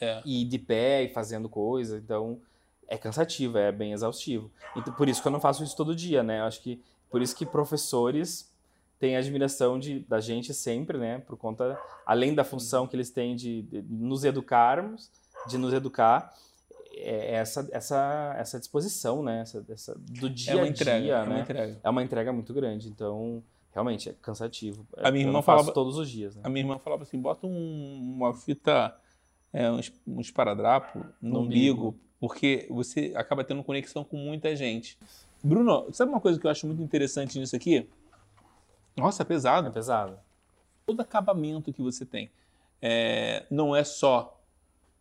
[0.01, 0.23] É.
[0.25, 2.41] E de pé e fazendo coisa, então
[2.89, 4.51] é cansativo, é bem exaustivo.
[4.77, 6.43] Então, por isso que eu não faço isso todo dia, né?
[6.43, 8.51] Acho que por isso que professores
[8.99, 11.19] têm admiração de, da gente sempre, né?
[11.19, 15.11] Por conta, além da função que eles têm de, de nos educarmos,
[15.47, 16.35] de nos educar,
[16.97, 19.41] é essa, essa, essa disposição, né?
[19.41, 21.27] Essa, essa do dia é a entrega, dia, é né?
[21.27, 21.81] Uma entrega.
[21.83, 22.89] É uma entrega muito grande.
[22.89, 23.43] Então,
[23.75, 24.87] realmente é cansativo.
[24.97, 26.37] A minha irmã falava todos os dias.
[26.37, 26.43] Né?
[26.45, 28.97] A minha irmã falava assim: bota um, uma fita,
[29.53, 34.55] é, um, um esparadrapo no, no umbigo, umbigo, porque você acaba tendo conexão com muita
[34.55, 34.97] gente.
[35.43, 37.87] Bruno, sabe uma coisa que eu acho muito interessante nisso aqui?
[38.97, 39.69] Nossa, é pesado.
[39.69, 40.19] É pesado.
[40.87, 42.31] Todo acabamento que você tem
[42.81, 44.41] é, não é só.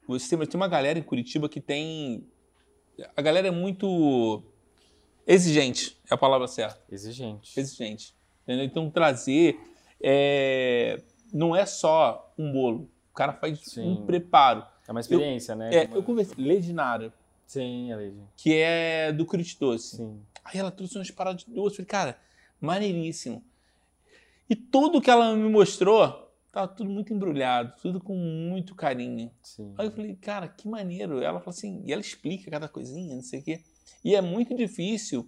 [0.08, 2.26] Você tem uma galera em Curitiba que tem.
[3.16, 4.44] A galera é muito
[5.26, 6.82] exigente, é a palavra certa.
[6.90, 7.60] Exigente.
[7.60, 8.16] Exigente.
[8.44, 8.66] Entendeu?
[8.66, 9.60] Então, trazer
[10.02, 11.02] é,
[11.34, 12.90] não é só um bolo.
[13.12, 13.90] O cara faz Sim.
[13.90, 14.66] um preparo.
[14.88, 15.74] É uma experiência, eu, né?
[15.74, 16.36] É, eu conversei.
[16.38, 17.14] Lady Nara.
[17.48, 18.20] Sim, a Lady.
[18.36, 19.98] Que é do Crit Doce.
[19.98, 20.20] Sim.
[20.44, 21.78] Aí ela trouxe umas paradas de doce.
[21.78, 22.20] Falei, cara,
[22.60, 23.44] maneiríssimo.
[24.50, 29.32] E tudo que ela me mostrou, tava tudo muito embrulhado, tudo com muito carinho.
[29.42, 29.74] Sim.
[29.78, 31.22] Aí eu falei, cara, que maneiro.
[31.22, 33.62] Ela falou assim, e ela explica cada coisinha, não sei o quê.
[34.04, 35.26] E é muito difícil.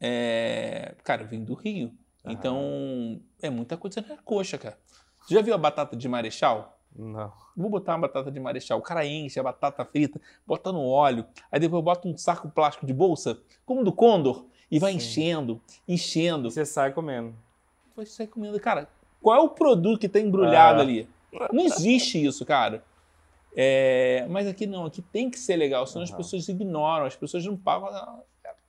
[0.00, 0.94] É...
[1.04, 1.92] Cara, eu vim do Rio.
[2.26, 4.78] Então, é muita coisa na coxa, cara.
[5.20, 6.78] Você já viu a batata de marechal?
[6.96, 7.32] Não.
[7.56, 8.78] Vou botar uma batata de marechal.
[8.78, 12.86] O cara enche a batata frita, bota no óleo, aí depois bota um saco plástico
[12.86, 14.98] de bolsa, como do Condor, e vai Sim.
[14.98, 16.48] enchendo, enchendo.
[16.48, 17.34] E você sai comendo.
[17.96, 18.58] Você sai comendo.
[18.60, 18.88] Cara,
[19.20, 20.82] qual é o produto que está embrulhado ah.
[20.82, 21.08] ali?
[21.52, 22.84] Não existe isso, cara.
[23.56, 26.10] É, mas aqui não, aqui tem que ser legal, senão uhum.
[26.10, 28.22] as pessoas ignoram, as pessoas não pagam.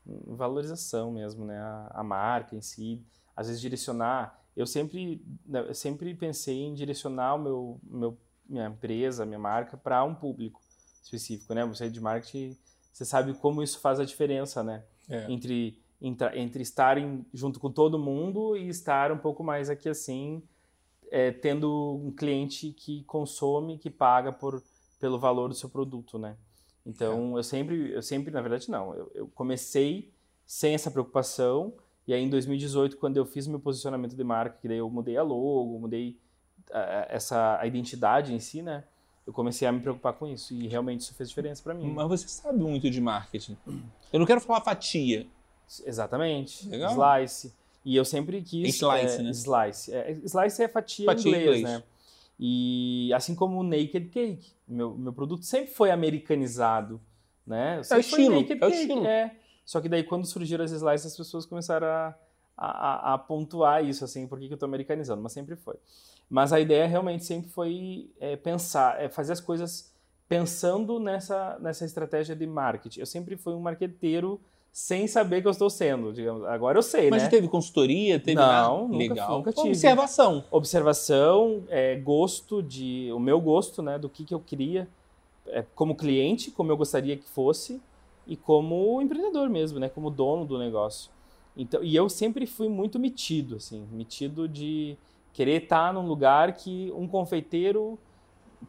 [0.05, 1.57] Valorização mesmo, né?
[1.57, 3.01] A, a marca em si
[3.35, 4.41] às vezes direcionar.
[4.55, 8.17] Eu sempre, né, eu sempre pensei em direcionar o meu, meu
[8.47, 10.61] minha empresa, minha marca para um público
[11.03, 11.65] específico, né?
[11.65, 12.55] Você é de marketing,
[12.93, 14.83] você sabe como isso faz a diferença, né?
[15.09, 15.31] É.
[15.31, 20.43] Entre entre estar em, junto com todo mundo e estar um pouco mais aqui assim,
[21.09, 24.61] é, tendo um cliente que consome, que paga por
[24.99, 26.37] pelo valor do seu produto, né?
[26.85, 27.39] Então é.
[27.39, 30.13] eu sempre, eu sempre, na verdade não, eu, eu comecei
[30.45, 31.73] sem essa preocupação
[32.07, 35.17] e aí em 2018, quando eu fiz meu posicionamento de marca, que daí eu mudei
[35.17, 36.17] a logo, mudei
[36.71, 38.83] a, eh, essa a identidade em si, né?
[39.25, 41.91] Eu comecei a me preocupar com isso e realmente isso fez diferença para mim.
[41.91, 43.57] Mas você sabe muito de marketing.
[44.13, 45.25] Eu não quero falar fatia.
[45.83, 46.69] Exatamente.
[46.69, 46.91] Legal.
[46.91, 47.53] Slice.
[47.83, 48.75] E eu sempre quis.
[48.75, 49.31] Slice, é, né?
[49.31, 49.93] Slice.
[49.93, 51.83] É, slice é fatia, fatia em inglês, inglês, né?
[52.39, 54.51] E assim como o Naked Cake.
[54.67, 57.01] Meu, meu produto sempre foi americanizado.
[57.47, 57.81] Né?
[57.89, 58.35] É o estilo.
[58.35, 59.07] É o estilo.
[59.07, 59.35] É.
[59.65, 62.15] Só que daí quando surgiram as slices, as pessoas começaram a,
[62.57, 65.75] a, a pontuar isso, assim, por que, que eu estou americanizando, mas sempre foi.
[66.29, 69.93] Mas a ideia realmente sempre foi é, pensar, é fazer as coisas
[70.27, 72.99] pensando nessa, nessa estratégia de marketing.
[72.99, 74.39] Eu sempre fui um marqueteiro
[74.71, 76.43] sem saber que eu estou sendo, digamos.
[76.45, 77.29] Agora eu sei, Mas né?
[77.29, 78.19] Mas teve consultoria?
[78.19, 79.37] Teve Não, nunca, Legal.
[79.37, 79.69] nunca tive.
[79.69, 80.43] Observação.
[80.51, 83.09] Observação, é, gosto de...
[83.13, 83.97] O meu gosto, né?
[83.97, 84.87] Do que, que eu queria
[85.47, 87.81] é, como cliente, como eu gostaria que fosse
[88.27, 89.89] e como empreendedor mesmo, né?
[89.89, 91.11] Como dono do negócio.
[91.55, 94.97] Então, e eu sempre fui muito metido, assim, metido de
[95.31, 97.97] querer estar num lugar que um confeiteiro,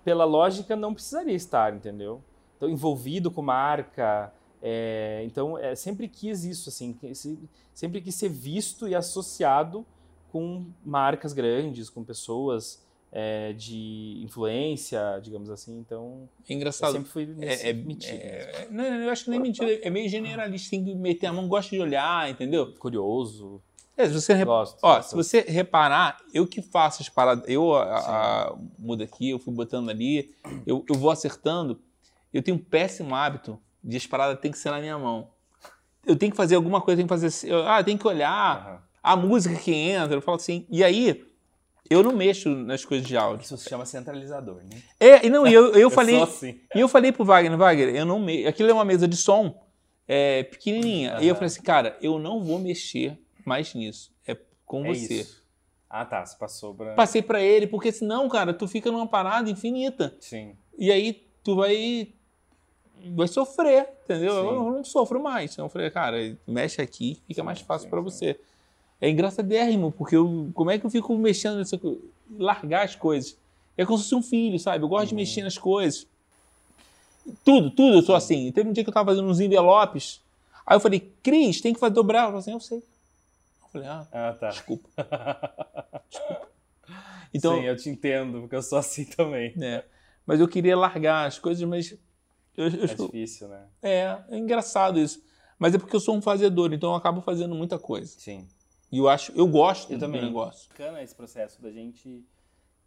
[0.04, 2.22] pela lógica, não precisaria estar, entendeu?
[2.56, 4.32] Então, envolvido com marca.
[4.62, 6.96] É, então, é, sempre quis isso, assim,
[7.74, 9.84] sempre quis ser visto e associado
[10.30, 15.78] com marcas grandes, com pessoas é, de influência, digamos assim.
[15.78, 16.90] Então, é engraçado.
[16.90, 18.14] Eu sempre fui é, é, metido.
[18.14, 21.48] É, não, eu acho que nem mentira, é meio generalista, tem que meter a mão,
[21.48, 22.74] gosta de olhar, entendeu?
[22.74, 23.62] Curioso.
[23.96, 24.46] É, se você, rep...
[24.46, 29.30] Gosto, Ó, se você reparar, eu que faço as paradas, eu a, a, mudo aqui,
[29.30, 30.34] eu fui botando ali,
[30.66, 31.80] eu, eu vou acertando.
[32.32, 35.30] Eu tenho um péssimo hábito de as paradas tem que ser na minha mão.
[36.04, 38.78] Eu tenho que fazer alguma coisa, tenho que fazer assim, ah, tem que olhar uhum.
[39.02, 40.66] a música que entra, eu falo assim.
[40.68, 41.24] E aí,
[41.90, 43.44] eu não mexo nas coisas de áudio.
[43.44, 44.82] Isso se chama centralizador, né?
[44.98, 46.20] É, e não, eu, eu, eu falei.
[46.20, 46.60] Assim.
[46.74, 48.48] E eu falei pro Wagner, Wagner, eu não mexo.
[48.48, 49.66] Aquilo é uma mesa de som
[50.06, 51.14] é, pequenininha.
[51.14, 51.22] Uhum.
[51.22, 54.12] E eu falei assim, cara, eu não vou mexer mais nisso.
[54.26, 55.14] É com é você.
[55.20, 55.42] Isso.
[55.88, 56.24] Ah, tá.
[56.24, 56.94] Você passou pra.
[56.94, 60.14] Passei pra ele, porque senão, cara, tu fica numa parada infinita.
[60.20, 60.54] Sim.
[60.78, 62.12] E aí tu vai.
[63.14, 64.32] Vai sofrer, entendeu?
[64.32, 64.48] Sim.
[64.48, 65.52] Eu não sofro mais.
[65.52, 68.38] Então eu falei, cara, mexe aqui, fica sim, mais fácil para você.
[69.00, 71.78] É engraçadérrimo, porque eu, como é que eu fico mexendo nessa
[72.38, 73.36] largar as coisas?
[73.76, 74.82] É como se fosse um filho, sabe?
[74.82, 75.08] Eu gosto uhum.
[75.08, 76.06] de mexer nas coisas.
[77.44, 78.50] Tudo, tudo eu sou assim.
[78.52, 80.20] Teve um dia que eu estava fazendo uns envelopes.
[80.66, 82.20] Aí eu falei, Cris, tem que fazer dobrar.
[82.20, 82.78] Ela falou assim, eu sei.
[82.78, 84.48] Eu falei, ah, ah tá.
[84.48, 84.88] desculpa.
[86.08, 86.48] desculpa.
[87.34, 89.54] Então, Sim, eu te entendo, porque eu sou assim também.
[89.60, 89.84] É.
[90.24, 91.92] Mas eu queria largar as coisas, mas.
[92.56, 93.64] Eu, eu, é difícil, né?
[93.82, 95.22] É, é engraçado isso.
[95.58, 98.14] Mas é porque eu sou um fazedor, então eu acabo fazendo muita coisa.
[98.18, 98.46] Sim.
[98.90, 100.22] E eu acho, eu gosto eu do também.
[100.22, 100.68] negócio.
[100.68, 102.24] Bacana esse processo da gente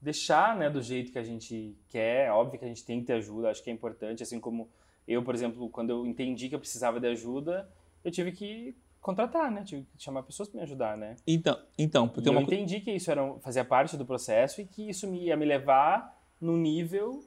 [0.02, 2.32] deixar, né, do jeito que a gente quer.
[2.32, 4.24] Óbvio que a gente tem que ter ajuda, acho que é importante.
[4.24, 4.70] Assim como
[5.08, 7.70] eu, por exemplo, quando eu entendi que eu precisava de ajuda,
[8.04, 9.64] eu tive que contratar, né?
[9.64, 11.16] Tive que chamar pessoas para me ajudar, né?
[11.26, 12.42] Então, então, porque eu uma...
[12.42, 16.56] entendi que isso era fazia parte do processo e que isso ia me levar no
[16.56, 17.22] nível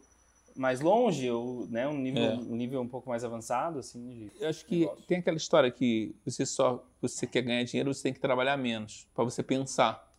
[0.56, 2.34] mais longe, ou, né, um nível, é.
[2.34, 4.30] um nível um pouco mais avançado, assim.
[4.40, 5.04] Eu acho que negócio.
[5.06, 9.06] tem aquela história que você só você quer ganhar dinheiro, você tem que trabalhar menos
[9.14, 10.12] para você pensar,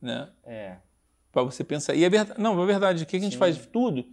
[0.00, 0.30] né?
[0.44, 0.76] É.
[1.32, 1.94] Para você pensar.
[1.94, 3.02] E é verdade, não, é verdade.
[3.02, 3.38] O que a gente Sim.
[3.38, 4.04] faz tudo?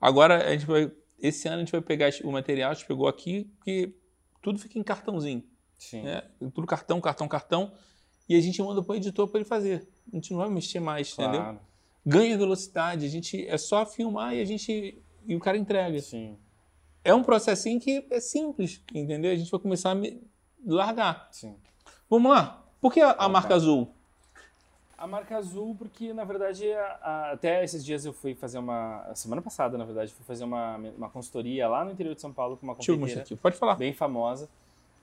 [0.00, 3.06] Agora a gente vai, esse ano a gente vai pegar o material, a gente pegou
[3.06, 3.94] aqui que
[4.42, 5.44] tudo fica em cartãozinho.
[5.78, 6.02] Sim.
[6.02, 6.22] Né?
[6.54, 7.72] Tudo cartão, cartão, cartão.
[8.28, 9.86] E a gente manda para o editor para ele fazer.
[10.12, 11.36] A gente não vai mexer mais, claro.
[11.36, 11.60] entendeu?
[12.06, 15.98] Ganha velocidade, a gente é só filmar e a gente e o cara entrega.
[16.00, 16.38] Sim.
[17.04, 19.32] É um processinho que é simples, entendeu?
[19.32, 20.00] A gente vai começar a
[20.64, 21.28] largar.
[21.32, 21.56] Sim.
[22.08, 22.64] Vamos lá.
[22.80, 23.92] Por que a, a marca azul?
[24.96, 29.12] A marca azul, porque na verdade a, a, até esses dias eu fui fazer uma.
[29.14, 32.56] Semana passada, na verdade, fui fazer uma, uma consultoria lá no interior de São Paulo
[32.56, 33.20] com uma confeiteira.
[33.20, 33.36] aqui.
[33.36, 33.74] Pode falar.
[33.74, 34.48] Bem famosa.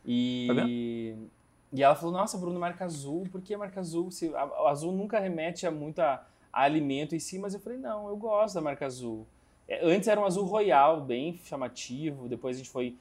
[0.06, 0.48] E.
[0.48, 1.34] Tá
[1.74, 4.12] e ela falou: Nossa, Bruno, marca azul, por que marca azul?
[4.12, 8.16] Se, a, azul nunca remete a muita alimento em si, mas eu falei, não, eu
[8.16, 9.26] gosto da marca azul.
[9.68, 12.96] É, antes era um azul royal, bem chamativo, depois a gente foi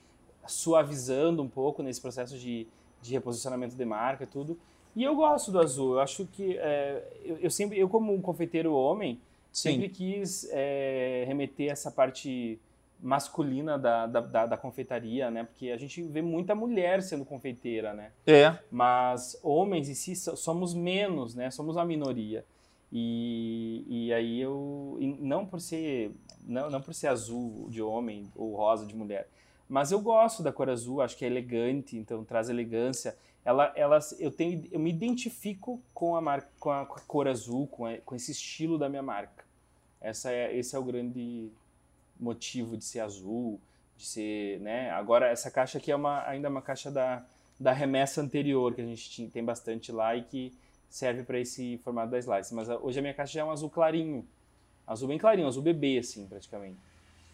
[0.46, 2.66] suavizando um pouco nesse processo de,
[3.02, 4.58] de reposicionamento de marca tudo.
[4.96, 8.20] E eu gosto do azul, eu acho que é, eu, eu, sempre, eu como um
[8.20, 9.20] confeiteiro homem,
[9.52, 9.72] Sim.
[9.72, 12.58] sempre quis é, remeter essa parte
[13.00, 15.44] masculina da, da, da, da, confeitaria, né?
[15.44, 18.12] Porque a gente vê muita mulher sendo confeiteira, né?
[18.24, 18.56] É.
[18.70, 21.50] Mas homens em si somos menos, né?
[21.50, 22.44] Somos a minoria.
[22.92, 26.12] E, e aí eu, não por ser
[26.46, 29.28] não, não por ser azul de homem ou rosa de mulher,
[29.68, 33.16] mas eu gosto da cor azul, acho que é elegante, então traz elegância.
[33.42, 37.86] Ela, ela, eu tenho, eu me identifico com a marca, com a, cor azul, com,
[37.86, 39.44] a, com esse estilo da minha marca.
[39.98, 41.50] Essa é, esse é o grande
[42.20, 43.58] motivo de ser azul,
[43.96, 44.90] de ser, né?
[44.90, 47.24] Agora essa caixa aqui é uma, ainda uma caixa da,
[47.58, 50.52] da remessa anterior que a gente tem bastante lá e que
[50.92, 52.54] serve para esse formato da slice.
[52.54, 54.28] Mas hoje a minha caixa já é um azul clarinho.
[54.86, 56.76] Azul bem clarinho, azul bebê, assim, praticamente.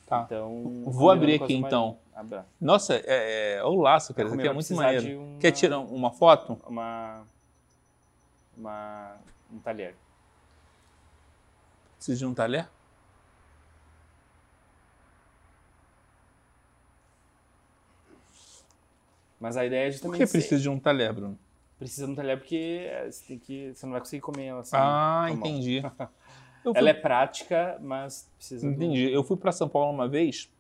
[0.07, 0.23] Tá.
[0.25, 0.85] Então.
[0.87, 1.99] Vou abrir aqui então.
[2.15, 2.47] Abra.
[2.61, 4.29] Nossa, é, é, o laço, cara.
[4.29, 5.21] Isso aqui é muito maneiro.
[5.21, 5.39] Uma...
[5.41, 6.59] Quer tirar uma foto?
[6.67, 7.27] Uma.
[8.57, 9.17] Uma.
[9.53, 9.95] Um talher.
[11.97, 12.69] Precisa de um talher?
[19.41, 20.19] Mas a ideia é justamente.
[20.19, 20.63] Por que precisa ser...
[20.63, 21.39] de um talher, Bruno?
[21.79, 24.77] Precisa de um talher porque você, tem que, você não vai conseguir comer ela assim.
[24.77, 25.83] Ah, entendi.
[26.63, 26.73] Fui...
[26.75, 28.67] Ela é prática, mas precisa.
[28.67, 29.07] Entendi.
[29.07, 29.13] Do...
[29.13, 30.51] Eu fui para São Paulo uma vez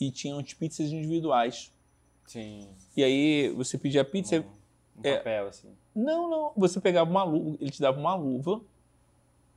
[0.00, 1.72] e tinham as pizzas individuais.
[2.26, 2.68] Sim.
[2.96, 4.36] E aí você pedia a pizza.
[4.36, 5.16] Um, um é...
[5.16, 5.72] papel, assim.
[5.94, 6.52] Não, não.
[6.56, 8.60] Você pegava uma luva, ele te dava uma luva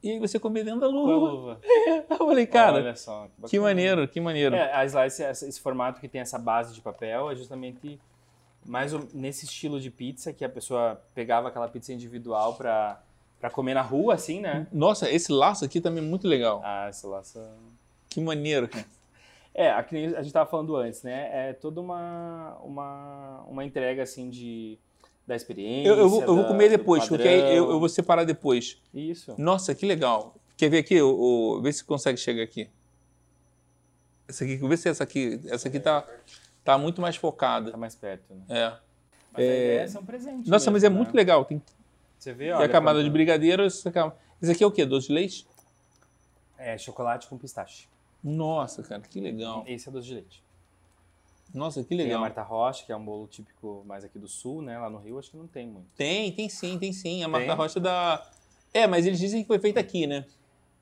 [0.02, 1.20] E aí você comia dentro da luva.
[1.20, 1.62] Com a luva.
[2.10, 4.56] eu falei, cara, Olha só, que, que maneiro, que maneiro.
[4.56, 8.00] É, a slice, esse formato que tem essa base de papel é justamente
[8.70, 13.02] mais nesse estilo de pizza que a pessoa pegava aquela pizza individual para
[13.40, 14.68] para comer na rua, assim, né?
[14.70, 16.62] Nossa, esse laço aqui também é muito legal.
[16.62, 17.40] Ah, esse laço.
[18.10, 18.86] Que maneiro, cara.
[19.54, 21.30] É, a, a gente estava falando antes, né?
[21.50, 24.78] É toda uma, uma, uma entrega, assim, de,
[25.26, 25.88] da experiência.
[25.88, 28.78] Eu, eu, vou, eu vou da, comer depois, porque eu, eu, vou separar depois.
[28.94, 29.34] Isso.
[29.38, 30.36] Nossa, que legal.
[30.58, 31.02] Quer ver aqui?
[31.02, 31.16] O,
[31.58, 32.70] o, vê se consegue chegar aqui.
[34.28, 35.40] Essa aqui, vê se essa aqui.
[35.46, 36.06] Essa aqui tá,
[36.74, 37.72] tá muito mais focada.
[37.72, 38.42] Tá mais perto, né?
[38.50, 38.74] É.
[39.32, 40.50] Mas é, a ideia é ser um presente.
[40.50, 40.96] Nossa, mesmo, mas é né?
[40.96, 41.46] muito legal.
[41.46, 41.62] Tem,
[42.18, 42.66] Você vê, tem olha.
[42.66, 43.64] a camada de brigadeiro.
[43.64, 43.92] Essa,
[44.42, 44.86] esse aqui é o quê?
[44.86, 45.48] Doce de leite?
[46.58, 47.88] É, chocolate com pistache.
[48.24, 49.64] Nossa, cara, que legal.
[49.66, 50.44] Esse é doce de leite.
[51.54, 52.22] Nossa, que Tem a legal.
[52.22, 54.78] Marta Rocha, que é um bolo típico mais aqui do sul, né?
[54.78, 55.88] Lá no Rio acho que não tem muito.
[55.96, 57.24] Tem, tem sim, tem sim.
[57.24, 57.56] A Marta Tem?
[57.56, 58.24] Rocha da.
[58.72, 60.26] É, mas eles dizem que foi feita aqui, né?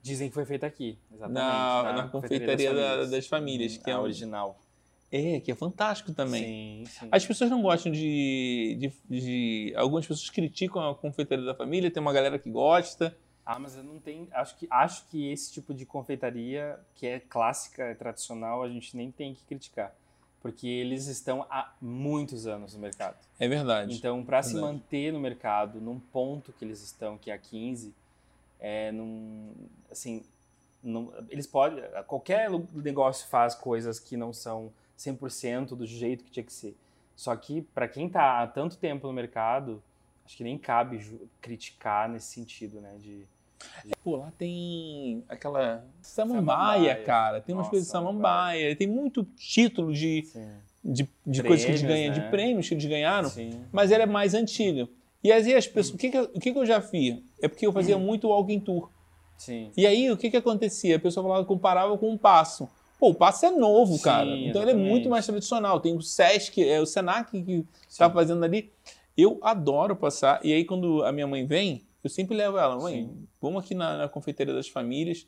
[0.01, 1.33] Dizem que foi feita aqui, exatamente.
[1.41, 4.57] Na, na confeitaria da- das famílias, Hum, que é a um- original.
[5.11, 6.43] É, que é fantástico também.
[6.43, 7.07] Sim, sim.
[7.11, 12.01] As pessoas não gostam de, de, de- Algumas pessoas criticam a confeitaria da família, tem
[12.01, 13.17] uma galera que gosta.
[13.45, 14.27] Ah, mas eu não tenho.
[14.33, 18.97] Acho que, acho que esse tipo de confeitaria, que é clássica, é tradicional, a gente
[18.97, 19.95] nem tem que criticar.
[20.41, 23.17] Porque eles estão há muitos anos no mercado.
[23.39, 23.95] É verdade.
[23.95, 27.93] Então, para se manter no mercado, num ponto que eles estão, que é a 15,
[28.59, 29.53] é num.
[29.89, 30.23] Assim.
[30.83, 31.81] Não, eles podem.
[32.05, 36.75] Qualquer negócio faz coisas que não são 100% do jeito que tinha que ser.
[37.15, 39.81] Só que, para quem está há tanto tempo no mercado,
[40.25, 40.99] acho que nem cabe
[41.41, 42.95] criticar nesse sentido, né?
[42.99, 43.25] De,
[44.03, 46.45] Pô, lá tem aquela samambaia,
[46.93, 47.03] Samambaia.
[47.03, 47.41] cara.
[47.41, 48.75] Tem umas Nossa, coisas de samambaia.
[48.75, 50.47] Tem muito título de, Sim.
[50.83, 52.19] de, de coisas que eles ganham, né?
[52.21, 53.29] de prêmios que eles ganharam.
[53.29, 53.65] Sim.
[53.71, 54.87] Mas ela é mais antiga.
[55.23, 55.95] E aí as pessoas.
[55.95, 57.19] O que, que, eu- o que, que eu já fiz?
[57.41, 58.89] É porque eu fazia muito walking tour.
[59.37, 59.71] Sim.
[59.75, 60.95] E aí, o que que acontecia?
[60.95, 62.69] A pessoa falava, comparava com o passo.
[62.99, 64.25] Pô, o passo é novo, Sim, cara.
[64.27, 64.89] Então ele é exatamente.
[64.89, 65.79] muito mais tradicional.
[65.79, 68.71] Tem o Sesc, é o Senac que está fazendo ali.
[69.15, 70.39] Eu adoro passar.
[70.43, 72.77] E aí, quando a minha mãe vem, eu sempre levo ela.
[72.79, 73.27] Mãe, Sim.
[73.41, 75.27] vamos aqui na, na confeitaria das famílias.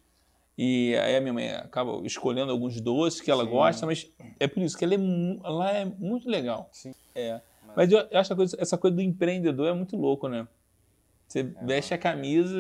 [0.58, 3.50] E aí a minha mãe acaba escolhendo alguns doces que ela Sim.
[3.52, 4.98] gosta, mas é por isso que ela é,
[5.44, 6.70] ela é muito legal.
[6.72, 6.94] Sim.
[7.16, 7.40] É.
[7.76, 10.48] Mas eu acho coisa- essa coisa do empreendedor é muito louco, né?
[11.30, 12.58] Você veste a camisa.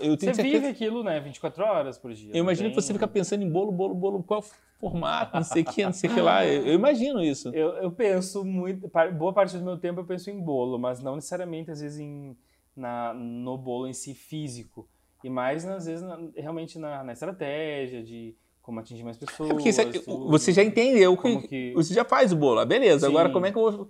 [0.00, 0.34] eu- tenho É.
[0.34, 1.18] Você vive aquilo, né?
[1.18, 2.30] 24 horas por dia.
[2.34, 4.44] eu imagino que você fica pensando em bolo, bolo, bolo, qual
[4.78, 6.44] formato, não sei o que, não sei o que lá.
[6.44, 7.48] Eu, eu imagino isso.
[7.54, 11.14] Eu, eu penso muito, boa parte do meu tempo eu penso em bolo, mas não
[11.14, 12.36] necessariamente às vezes em,
[12.76, 14.86] na, no bolo em si físico.
[15.24, 19.50] E mais, às vezes, na- realmente na, na estratégia de como atingir mais pessoas.
[19.50, 19.84] É porque você,
[20.28, 23.06] você já entendeu, Como que, que- você já faz o bolo, ah, beleza.
[23.06, 23.12] Sim.
[23.12, 23.88] Agora, como é que eu vou,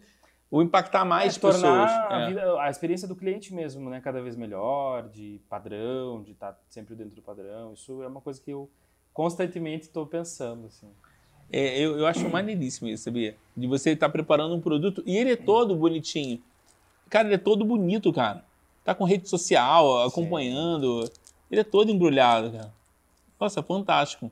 [0.53, 1.61] vou impactar mais É, pessoas?
[1.63, 2.27] tornar a, É.
[2.29, 6.95] vida- a experiência do cliente mesmo, né, cada vez melhor, de padrão, de estar sempre
[6.95, 7.73] dentro do padrão.
[7.73, 8.69] Isso é uma coisa que eu
[9.15, 10.89] constantemente estou pensando, assim.
[11.51, 13.35] É, eu, eu acho maneiríssimo isso, sabia?
[13.57, 16.43] De você estar preparando um produto e ele é todo bonitinho.
[17.09, 18.45] Cara, ele é todo bonito, cara.
[18.85, 21.11] Tá com rede social, acompanhando.
[21.51, 22.73] Ele é todo embrulhado, cara.
[23.41, 24.31] Nossa, fantástico.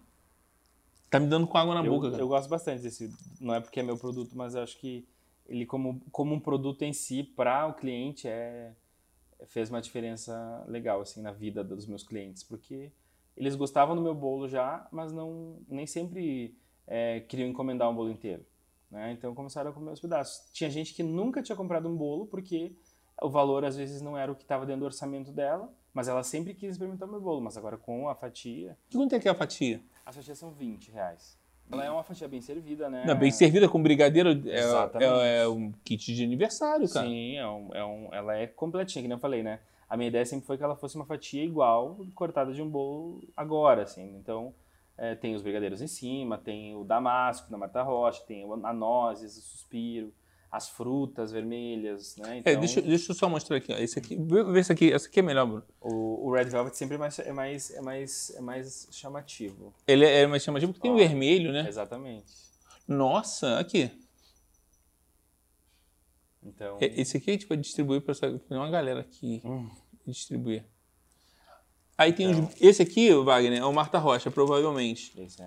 [1.10, 2.22] Tá me dando com água na eu, boca, cara.
[2.22, 3.12] eu gosto bastante desse.
[3.40, 5.04] Não é porque é meu produto, mas eu acho que
[5.50, 8.72] ele, como, como um produto em si, para o cliente, é,
[9.46, 12.92] fez uma diferença legal assim na vida dos meus clientes, porque
[13.36, 18.10] eles gostavam do meu bolo já, mas não nem sempre é, queriam encomendar um bolo
[18.10, 18.46] inteiro.
[18.88, 19.10] Né?
[19.12, 20.52] Então começaram a comer os pedaços.
[20.52, 22.72] Tinha gente que nunca tinha comprado um bolo porque
[23.20, 26.22] o valor às vezes não era o que estava dentro do orçamento dela, mas ela
[26.22, 27.40] sempre quis experimentar o meu bolo.
[27.40, 29.82] Mas agora com a fatia, Quanto é que é a fatia?
[30.06, 31.39] as fatias são 20 reais.
[31.72, 33.04] Ela é uma fatia bem servida, né?
[33.06, 35.10] Não, bem servida com brigadeiro é, Exatamente.
[35.22, 37.06] é, é um kit de aniversário, cara.
[37.06, 39.60] Sim, é um, é um, ela é completinha, que nem eu falei, né?
[39.88, 43.22] A minha ideia sempre foi que ela fosse uma fatia igual, cortada de um bolo
[43.36, 44.16] agora, assim.
[44.16, 44.52] Então,
[44.96, 48.72] é, tem os brigadeiros em cima, tem o damasco da Marta Rocha, tem o- a
[48.72, 50.12] nozes, o suspiro,
[50.50, 52.38] as frutas vermelhas, né?
[52.38, 53.72] Então, É, deixa, deixa eu só mostrar aqui.
[53.72, 53.76] ó.
[53.76, 54.86] Esse aqui, vê, esse aqui.
[54.86, 55.64] Esse aqui é melhor, Bruno.
[55.80, 59.72] o, o Red Velvet sempre é mais, é mais, é mais, é mais chamativo.
[59.86, 60.98] Ele é mais chamativo porque tem o Ó.
[60.98, 61.66] vermelho, né?
[61.68, 62.26] Exatamente.
[62.88, 63.90] Nossa, aqui.
[66.42, 68.14] Então, É, Esse aqui a gente vai distribuir para
[68.50, 69.68] uma galera aqui Hum.
[70.06, 70.64] distribuir.
[71.96, 72.44] Aí tem Então.
[72.48, 75.12] os, esse aqui, Wagner, é o Marta Rocha, provavelmente.
[75.20, 75.40] esse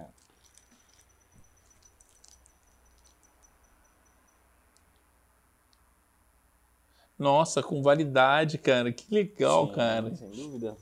[7.18, 8.91] Nossa, com validade, cara.
[8.91, 10.16] Que legal, Sim, cara.
[10.16, 10.76] Sem dúvida.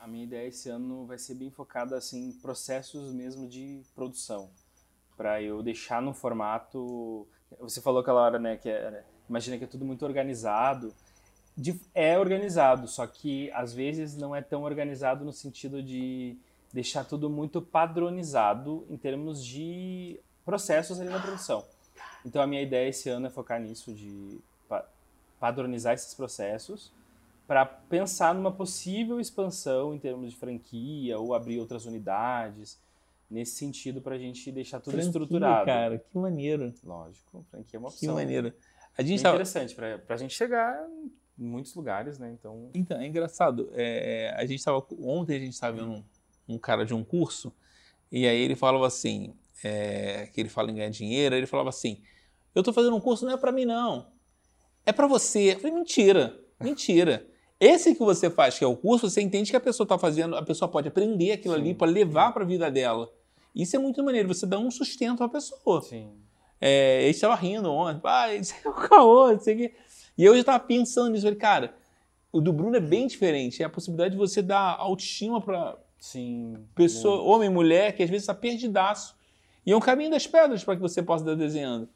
[0.00, 4.50] A minha ideia esse ano vai ser bem focada assim, em processos mesmo de produção.
[5.16, 7.26] Para eu deixar no formato.
[7.60, 8.56] Você falou aquela hora, né?
[8.56, 10.92] Que é, imagina que é tudo muito organizado.
[11.94, 16.36] é organizado, só que às vezes não é tão organizado no sentido de
[16.72, 21.64] deixar tudo muito padronizado em termos de processos ali na produção.
[22.24, 24.40] Então a minha ideia esse ano é focar nisso de
[25.38, 26.90] padronizar esses processos
[27.46, 32.80] para pensar numa possível expansão em termos de franquia ou abrir outras unidades
[33.30, 35.66] nesse sentido para a gente deixar tudo franquia, estruturado.
[35.66, 36.72] cara, que maneiro.
[36.82, 38.08] Lógico, franquia é uma opção.
[38.08, 38.52] Que maneiro.
[38.96, 39.34] A gente é tava...
[39.36, 40.88] interessante para a gente chegar
[41.38, 42.30] em muitos lugares, né?
[42.32, 43.68] Então, então é engraçado.
[43.74, 46.04] É, a gente estava ontem a gente estava vendo um,
[46.48, 47.52] um, cara de um curso
[48.10, 52.00] e aí ele falava assim, é, que ele fala em ganhar dinheiro, ele falava assim,
[52.54, 54.06] eu estou fazendo um curso não é para mim não,
[54.86, 55.54] é para você.
[55.54, 57.26] Eu falei mentira, mentira.
[57.58, 60.36] Esse que você faz, que é o curso, você entende que a pessoa está fazendo,
[60.36, 61.60] a pessoa pode aprender aquilo Sim.
[61.60, 63.10] ali para levar para a vida dela.
[63.54, 65.80] Isso é muito maneiro, você dá um sustento à pessoa.
[65.82, 66.10] Sim.
[66.60, 69.74] É, ele estava rindo ontem, ah, isso é o caô, não sei o quê.
[70.16, 71.74] E eu já estava pensando nisso, falei, cara,
[72.32, 75.76] o do Bruno é bem diferente, é a possibilidade de você dar autoestima para
[76.74, 77.30] pessoa, muito.
[77.30, 79.16] homem mulher, que às vezes está perdidaço.
[79.64, 81.88] E é um caminho das pedras para que você possa estar desenhando.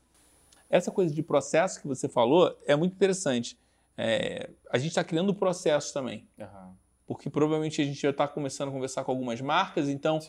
[0.70, 3.58] Essa coisa de processo que você falou é muito interessante.
[3.96, 6.26] É, a gente está criando processos também.
[6.38, 6.72] Uhum.
[7.06, 10.20] Porque provavelmente a gente já está começando a conversar com algumas marcas, então,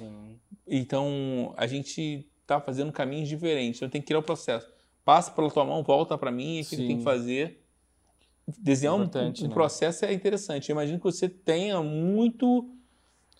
[0.65, 3.79] então a gente está fazendo caminhos diferentes.
[3.79, 4.67] Então tem que criar o processo.
[5.03, 7.59] Passa pela tua mão, volta para mim, o que tem que fazer
[8.57, 9.53] desenhar um, um né?
[9.53, 10.69] processo é interessante.
[10.69, 12.69] Eu imagino que você tenha muito.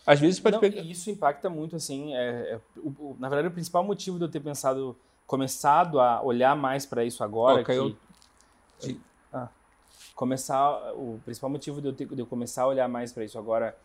[0.06, 0.82] Às vezes pode Não, pegar.
[0.82, 2.14] Isso impacta muito, assim.
[2.14, 4.98] É, é o, o, na verdade, o principal motivo de eu ter pensado,
[5.30, 7.64] começado a olhar mais para isso agora.
[7.64, 7.96] Caiu...
[8.80, 9.00] que, de,
[9.32, 9.48] ah,
[10.16, 10.92] começar.
[10.96, 13.78] O principal motivo de eu, ter, de eu começar a olhar mais para isso agora,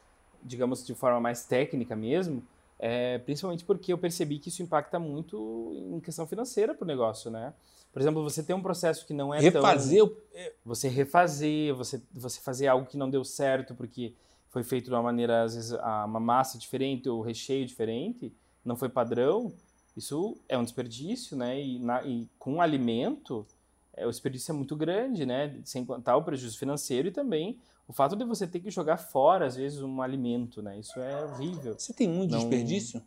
[0.43, 2.43] digamos, de forma mais técnica mesmo,
[2.79, 7.31] é principalmente porque eu percebi que isso impacta muito em questão financeira para o negócio,
[7.31, 7.53] né?
[7.93, 10.17] Por exemplo, você tem um processo que não é refazer tão...
[10.65, 14.15] Você refazer, você, você fazer algo que não deu certo porque
[14.49, 18.33] foi feito de uma maneira, às vezes, uma massa diferente ou recheio diferente,
[18.65, 19.53] não foi padrão,
[19.97, 21.61] isso é um desperdício, né?
[21.61, 23.47] E, na, e com alimento,
[23.93, 25.61] é, o desperdício é muito grande, né?
[25.65, 29.47] Sem contar o prejuízo financeiro e também o fato de você ter que jogar fora,
[29.47, 30.79] às vezes, um alimento, né?
[30.79, 31.75] Isso é horrível.
[31.79, 32.39] Você tem muito não...
[32.39, 33.03] desperdício?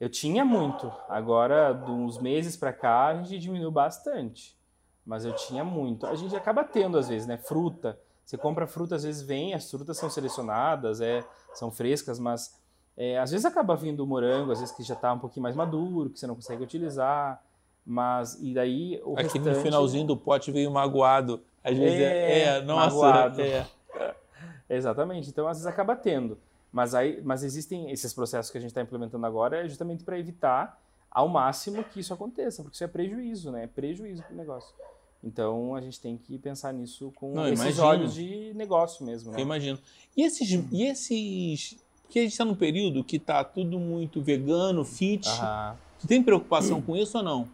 [0.00, 0.90] Eu tinha muito.
[1.08, 4.56] Agora, de uns meses para cá, a gente diminuiu bastante.
[5.04, 6.06] Mas eu tinha muito.
[6.06, 7.36] A gente acaba tendo, às vezes, né?
[7.36, 8.00] Fruta.
[8.24, 12.59] Você compra fruta, às vezes vem, as frutas são selecionadas, é, são frescas, mas
[13.02, 15.56] é, às vezes acaba vindo o morango, às vezes que já está um pouquinho mais
[15.56, 17.42] maduro, que você não consegue utilizar.
[17.86, 19.48] Mas, e daí o Aqui restante...
[19.48, 21.40] no finalzinho do pote veio magoado.
[21.64, 23.40] Às vezes é, é nossa, magoado.
[23.40, 23.66] É.
[24.68, 25.30] Exatamente.
[25.30, 26.36] Então, às vezes acaba tendo.
[26.70, 30.18] Mas, aí, mas existem esses processos que a gente está implementando agora é justamente para
[30.18, 30.78] evitar
[31.10, 33.64] ao máximo que isso aconteça, porque isso é prejuízo, né?
[33.64, 34.74] É prejuízo para o negócio.
[35.24, 37.86] Então a gente tem que pensar nisso com Não, esses imagino.
[37.86, 39.32] olhos de negócio mesmo.
[39.32, 39.38] Né?
[39.38, 39.78] Eu imagino.
[40.14, 41.78] E esses, e esses.
[42.10, 45.28] Porque a gente está num período que está tudo muito vegano, fit.
[45.28, 45.76] Aham.
[46.00, 47.48] Tu tem preocupação com isso ou não?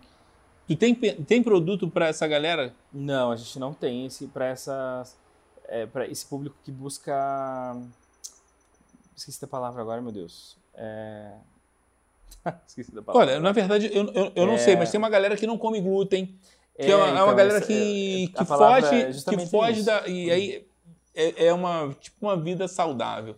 [0.66, 2.74] Tu tem, tem produto para essa galera?
[2.90, 5.04] Não, a gente não tem esse para essa
[5.68, 7.76] é, para esse público que busca
[9.14, 10.56] Esqueci da palavra agora, meu Deus.
[10.74, 11.32] É...
[12.66, 13.32] Esqueci da palavra.
[13.32, 14.58] Olha, na verdade, eu, eu, eu não é...
[14.58, 16.34] sei, mas tem uma galera que não come glúten.
[16.76, 20.08] Que é, é uma, então, é uma galera que, que foge, que foge da.
[20.08, 20.66] E aí
[21.14, 23.36] é, é uma, tipo, uma vida saudável.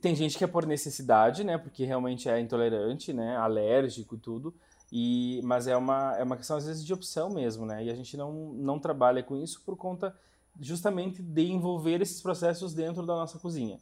[0.00, 1.58] Tem gente que é por necessidade, né?
[1.58, 3.36] Porque realmente é intolerante, né?
[3.36, 4.54] Alérgico e tudo.
[4.90, 7.84] E, mas é uma, é uma questão, às vezes, de opção mesmo, né?
[7.84, 10.14] E a gente não, não trabalha com isso por conta
[10.60, 13.78] justamente de envolver esses processos dentro da nossa cozinha.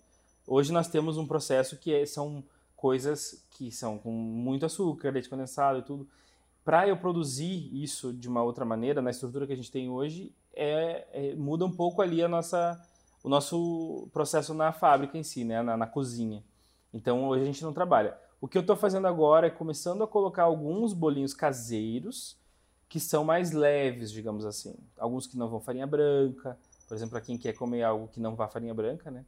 [0.47, 2.45] Hoje nós temos um processo que é, são
[2.77, 6.09] coisas que são com muito açúcar, leite condensado e tudo.
[6.65, 10.33] Para eu produzir isso de uma outra maneira, na estrutura que a gente tem hoje,
[10.55, 12.81] é, é, muda um pouco ali a nossa,
[13.23, 15.63] o nosso processo na fábrica em si, né?
[15.63, 16.43] na, na cozinha.
[16.93, 18.17] Então hoje a gente não trabalha.
[18.41, 22.39] O que eu estou fazendo agora é começando a colocar alguns bolinhos caseiros
[22.89, 24.75] que são mais leves, digamos assim.
[24.99, 26.59] Alguns que não vão farinha branca,
[26.89, 29.25] por exemplo, para quem quer comer algo que não vá farinha branca, né?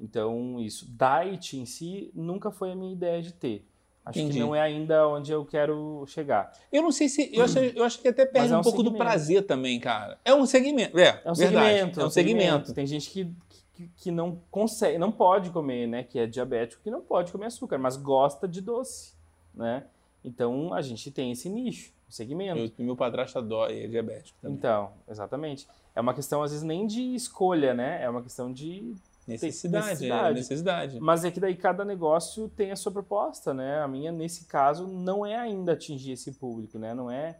[0.00, 0.86] Então, isso.
[0.88, 3.68] Diet em si nunca foi a minha ideia de ter.
[4.04, 4.34] Acho Entendi.
[4.34, 6.52] que não é ainda onde eu quero chegar.
[6.70, 7.34] Eu não sei se.
[7.34, 8.98] Eu acho, eu acho que até perde é um, um pouco segmento.
[8.98, 10.18] do prazer também, cara.
[10.22, 10.98] É um segmento.
[10.98, 11.66] É, é um verdade.
[11.66, 12.00] segmento.
[12.00, 12.42] É um segmento.
[12.42, 12.74] segmento.
[12.74, 13.32] Tem gente que,
[13.72, 16.02] que, que, não consegue, não pode comer, né?
[16.02, 19.14] Que é diabético, que não pode comer açúcar, mas gosta de doce,
[19.54, 19.84] né?
[20.22, 22.74] Então a gente tem esse nicho, segmento.
[22.78, 24.58] Eu, meu padrasto adora, é diabético também.
[24.58, 25.66] Então, exatamente.
[25.94, 28.02] É uma questão, às vezes, nem de escolha, né?
[28.02, 28.94] É uma questão de
[29.26, 30.30] Necessidade, necessidade.
[30.30, 31.00] É necessidade.
[31.00, 33.80] Mas é que daí cada negócio tem a sua proposta, né?
[33.80, 36.92] A minha, nesse caso, não é ainda atingir esse público, né?
[36.92, 37.38] Não é,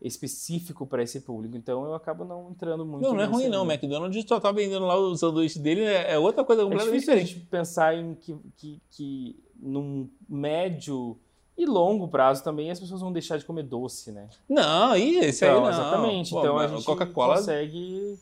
[0.00, 1.56] específico para esse público.
[1.56, 3.02] Então eu acabo não entrando muito.
[3.02, 3.64] Não, não é ruim não.
[3.64, 6.96] O McDonald's só tá vendendo lá o sanduíche dele, é, é outra coisa é completamente
[6.96, 7.22] é diferente.
[7.22, 11.18] A gente pensar em que, que, que num médio
[11.56, 14.28] e longo prazo também as pessoas vão deixar de comer doce, né?
[14.48, 15.70] Não, e esse então, aí não.
[15.70, 16.30] Exatamente.
[16.30, 18.18] Pô, então a gente Coca-Cola consegue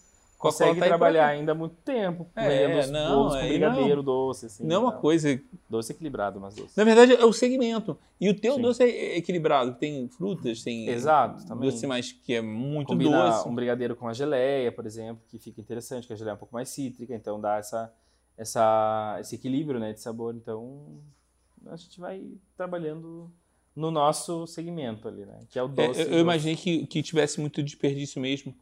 [0.48, 4.64] consegue tá trabalhar ainda há muito tempo é, vendendo não, com brigadeiro, não, doce, assim.
[4.64, 5.40] Não é uma coisa...
[5.68, 6.76] Doce equilibrado, mas doce.
[6.76, 7.98] Na verdade, é o segmento.
[8.20, 8.62] E o teu Sim.
[8.62, 9.74] doce é equilibrado.
[9.74, 10.88] Tem frutas, tem...
[10.88, 11.70] Exato, também.
[11.70, 13.48] Doce mais que é muito Combina doce.
[13.48, 16.38] um brigadeiro com a geleia, por exemplo, que fica interessante, que a geleia é um
[16.38, 17.92] pouco mais cítrica, então dá essa,
[18.36, 20.34] essa, esse equilíbrio né, de sabor.
[20.34, 21.00] Então,
[21.66, 22.22] a gente vai
[22.56, 23.30] trabalhando
[23.74, 25.40] no nosso segmento ali, né?
[25.50, 26.00] Que é o doce.
[26.00, 28.54] É, eu, eu imaginei que, que tivesse muito desperdício mesmo.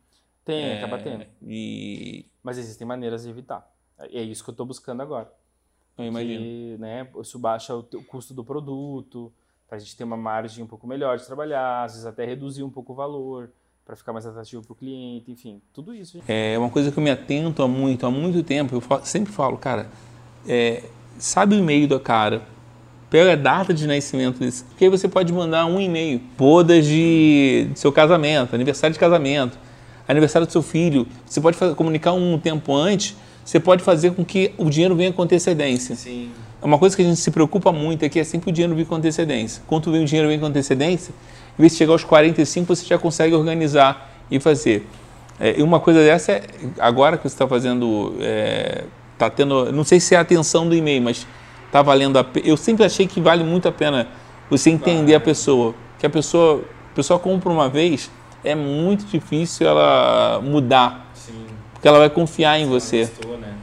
[0.45, 1.25] Tem, é, acaba tendo.
[1.47, 2.27] E...
[2.43, 3.71] Mas existem maneiras de evitar.
[3.99, 5.33] É isso que eu estou buscando agora.
[5.97, 6.41] Eu imagino.
[6.41, 9.33] Que, né, isso baixa o, o custo do produto,
[9.69, 12.63] para a gente ter uma margem um pouco melhor de trabalhar, às vezes até reduzir
[12.63, 13.51] um pouco o valor,
[13.85, 16.19] para ficar mais atrativo para o cliente, enfim, tudo isso.
[16.19, 16.25] Gente.
[16.29, 18.75] É uma coisa que eu me atento há muito, há muito tempo.
[18.75, 19.91] Eu sempre falo, cara,
[20.47, 20.85] é,
[21.19, 22.43] sabe o e-mail do cara,
[23.11, 27.69] pega a data de nascimento desse, porque aí você pode mandar um e-mail, bodas de,
[27.73, 29.59] de seu casamento, aniversário de casamento
[30.07, 34.25] aniversário do seu filho, você pode fazer, comunicar um tempo antes, você pode fazer com
[34.25, 35.97] que o dinheiro venha com antecedência.
[35.97, 36.31] Sim.
[36.61, 38.87] É uma coisa que a gente se preocupa muito aqui, é sempre o dinheiro vir
[38.87, 39.63] com antecedência.
[39.67, 41.13] Quanto vem o dinheiro vem com antecedência,
[41.59, 44.87] em vez de chegar aos 45, você já consegue organizar e fazer.
[45.41, 46.43] É, e uma coisa dessa é,
[46.79, 48.85] agora que você está fazendo, está é,
[49.19, 51.27] tá tendo, não sei se é a atenção do e-mail, mas
[51.67, 52.47] está valendo a pena.
[52.47, 54.07] Eu sempre achei que vale muito a pena
[54.49, 55.75] você entender a pessoa.
[55.99, 58.11] Que a pessoa, a pessoa compra uma vez,
[58.45, 61.11] é muito difícil ela mudar.
[61.15, 61.47] Sim.
[61.73, 63.07] Porque ela vai confiar em você.
[63.07, 63.57] Gostou, né?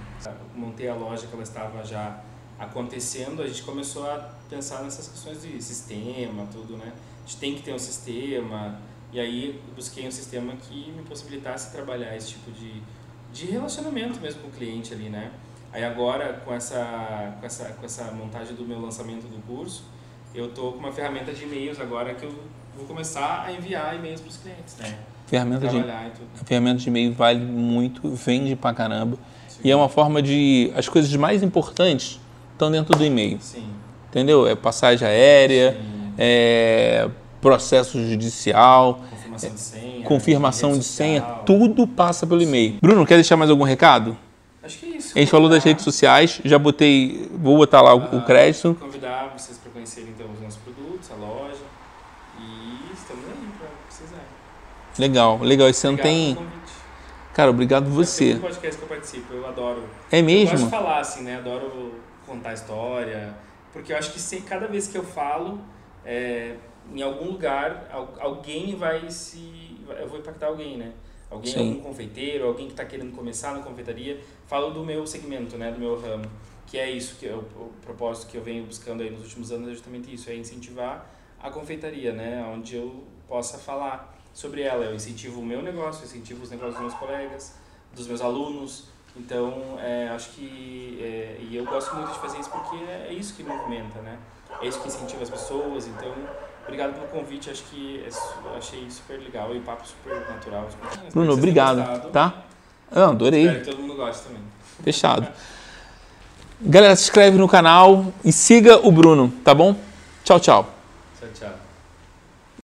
[0.55, 2.19] Montei a loja que ela estava já
[2.59, 6.91] acontecendo, a gente começou a pensar nessas questões de sistema, tudo, né?
[7.23, 8.77] A gente tem que ter um sistema,
[9.13, 12.81] e aí busquei um sistema que me possibilitasse trabalhar esse tipo de,
[13.31, 15.31] de relacionamento mesmo com o cliente ali, né?
[15.71, 19.83] Aí agora, com essa, com, essa, com essa montagem do meu lançamento do curso,
[20.33, 22.33] eu tô com uma ferramenta de e-mails agora que eu
[22.79, 24.95] vou começar a enviar e-mails para os clientes, né?
[25.27, 29.17] Ferramenta de, a ferramenta de e-mail vale muito, vende pra caramba.
[29.47, 29.59] Sim.
[29.63, 30.71] E é uma forma de.
[30.75, 32.19] As coisas mais importantes
[32.53, 33.37] estão dentro do e-mail.
[33.39, 33.67] Sim.
[34.09, 34.47] Entendeu?
[34.47, 35.77] É passagem aérea,
[36.17, 37.07] é
[37.39, 39.01] processo judicial.
[39.11, 40.05] Confirmação de senha.
[40.05, 41.21] Confirmação de senha.
[41.45, 42.77] Tudo passa pelo e-mail.
[42.81, 44.17] Bruno, quer deixar mais algum recado?
[44.63, 45.15] Acho que é isso.
[45.15, 47.29] A gente falou das redes sociais, já botei.
[47.31, 48.75] Vou botar lá o, o crédito.
[48.79, 51.69] Convidar vocês para conhecerem então os nossos produtos, a loja
[53.09, 54.25] estamos aí para precisar.
[54.99, 55.69] Legal, legal.
[55.69, 56.37] Esse ano tem.
[57.33, 58.33] Cara, obrigado você.
[58.33, 59.83] Tem podcast que eu participo, eu adoro.
[60.11, 60.49] É mesmo?
[60.49, 61.37] Eu gosto de falar assim, né?
[61.37, 61.93] Adoro
[62.27, 63.33] contar história,
[63.71, 65.61] porque eu acho que sem, cada vez que eu falo,
[66.03, 66.57] é,
[66.93, 67.87] em algum lugar,
[68.19, 69.77] alguém vai se.
[69.87, 70.91] Eu vou impactar alguém, né?
[71.31, 71.59] Alguém, Sim.
[71.59, 74.19] algum confeiteiro, alguém que está querendo começar na confeitaria.
[74.47, 75.71] Falo do meu segmento, né?
[75.71, 76.25] Do meu ramo.
[76.67, 79.49] Que é isso, que é o, o propósito que eu venho buscando aí nos últimos
[79.49, 81.09] anos é justamente isso, é incentivar
[81.41, 82.45] a confeitaria, né?
[82.53, 84.85] Onde eu possa falar sobre ela.
[84.85, 87.55] Eu incentivo o meu negócio, eu incentivo os negócios dos meus colegas,
[87.95, 88.85] dos meus alunos.
[89.15, 90.99] Então, é, acho que.
[91.01, 94.17] É, e eu gosto muito de fazer isso porque é isso que movimenta, né?
[94.61, 95.87] É isso que incentiva as pessoas.
[95.87, 96.13] Então,
[96.63, 97.49] obrigado pelo convite.
[97.49, 100.67] Acho que é, achei super legal e o papo super natural.
[101.11, 102.09] Bruno, obrigado.
[102.11, 102.43] Tá?
[102.91, 103.45] Eu adorei.
[103.45, 104.41] Espero que todo mundo goste também.
[104.83, 105.27] Fechado.
[106.61, 109.75] Galera, se inscreve no canal e siga o Bruno, tá bom?
[110.23, 110.69] Tchau, tchau.
[111.19, 111.58] Ciao, ciao.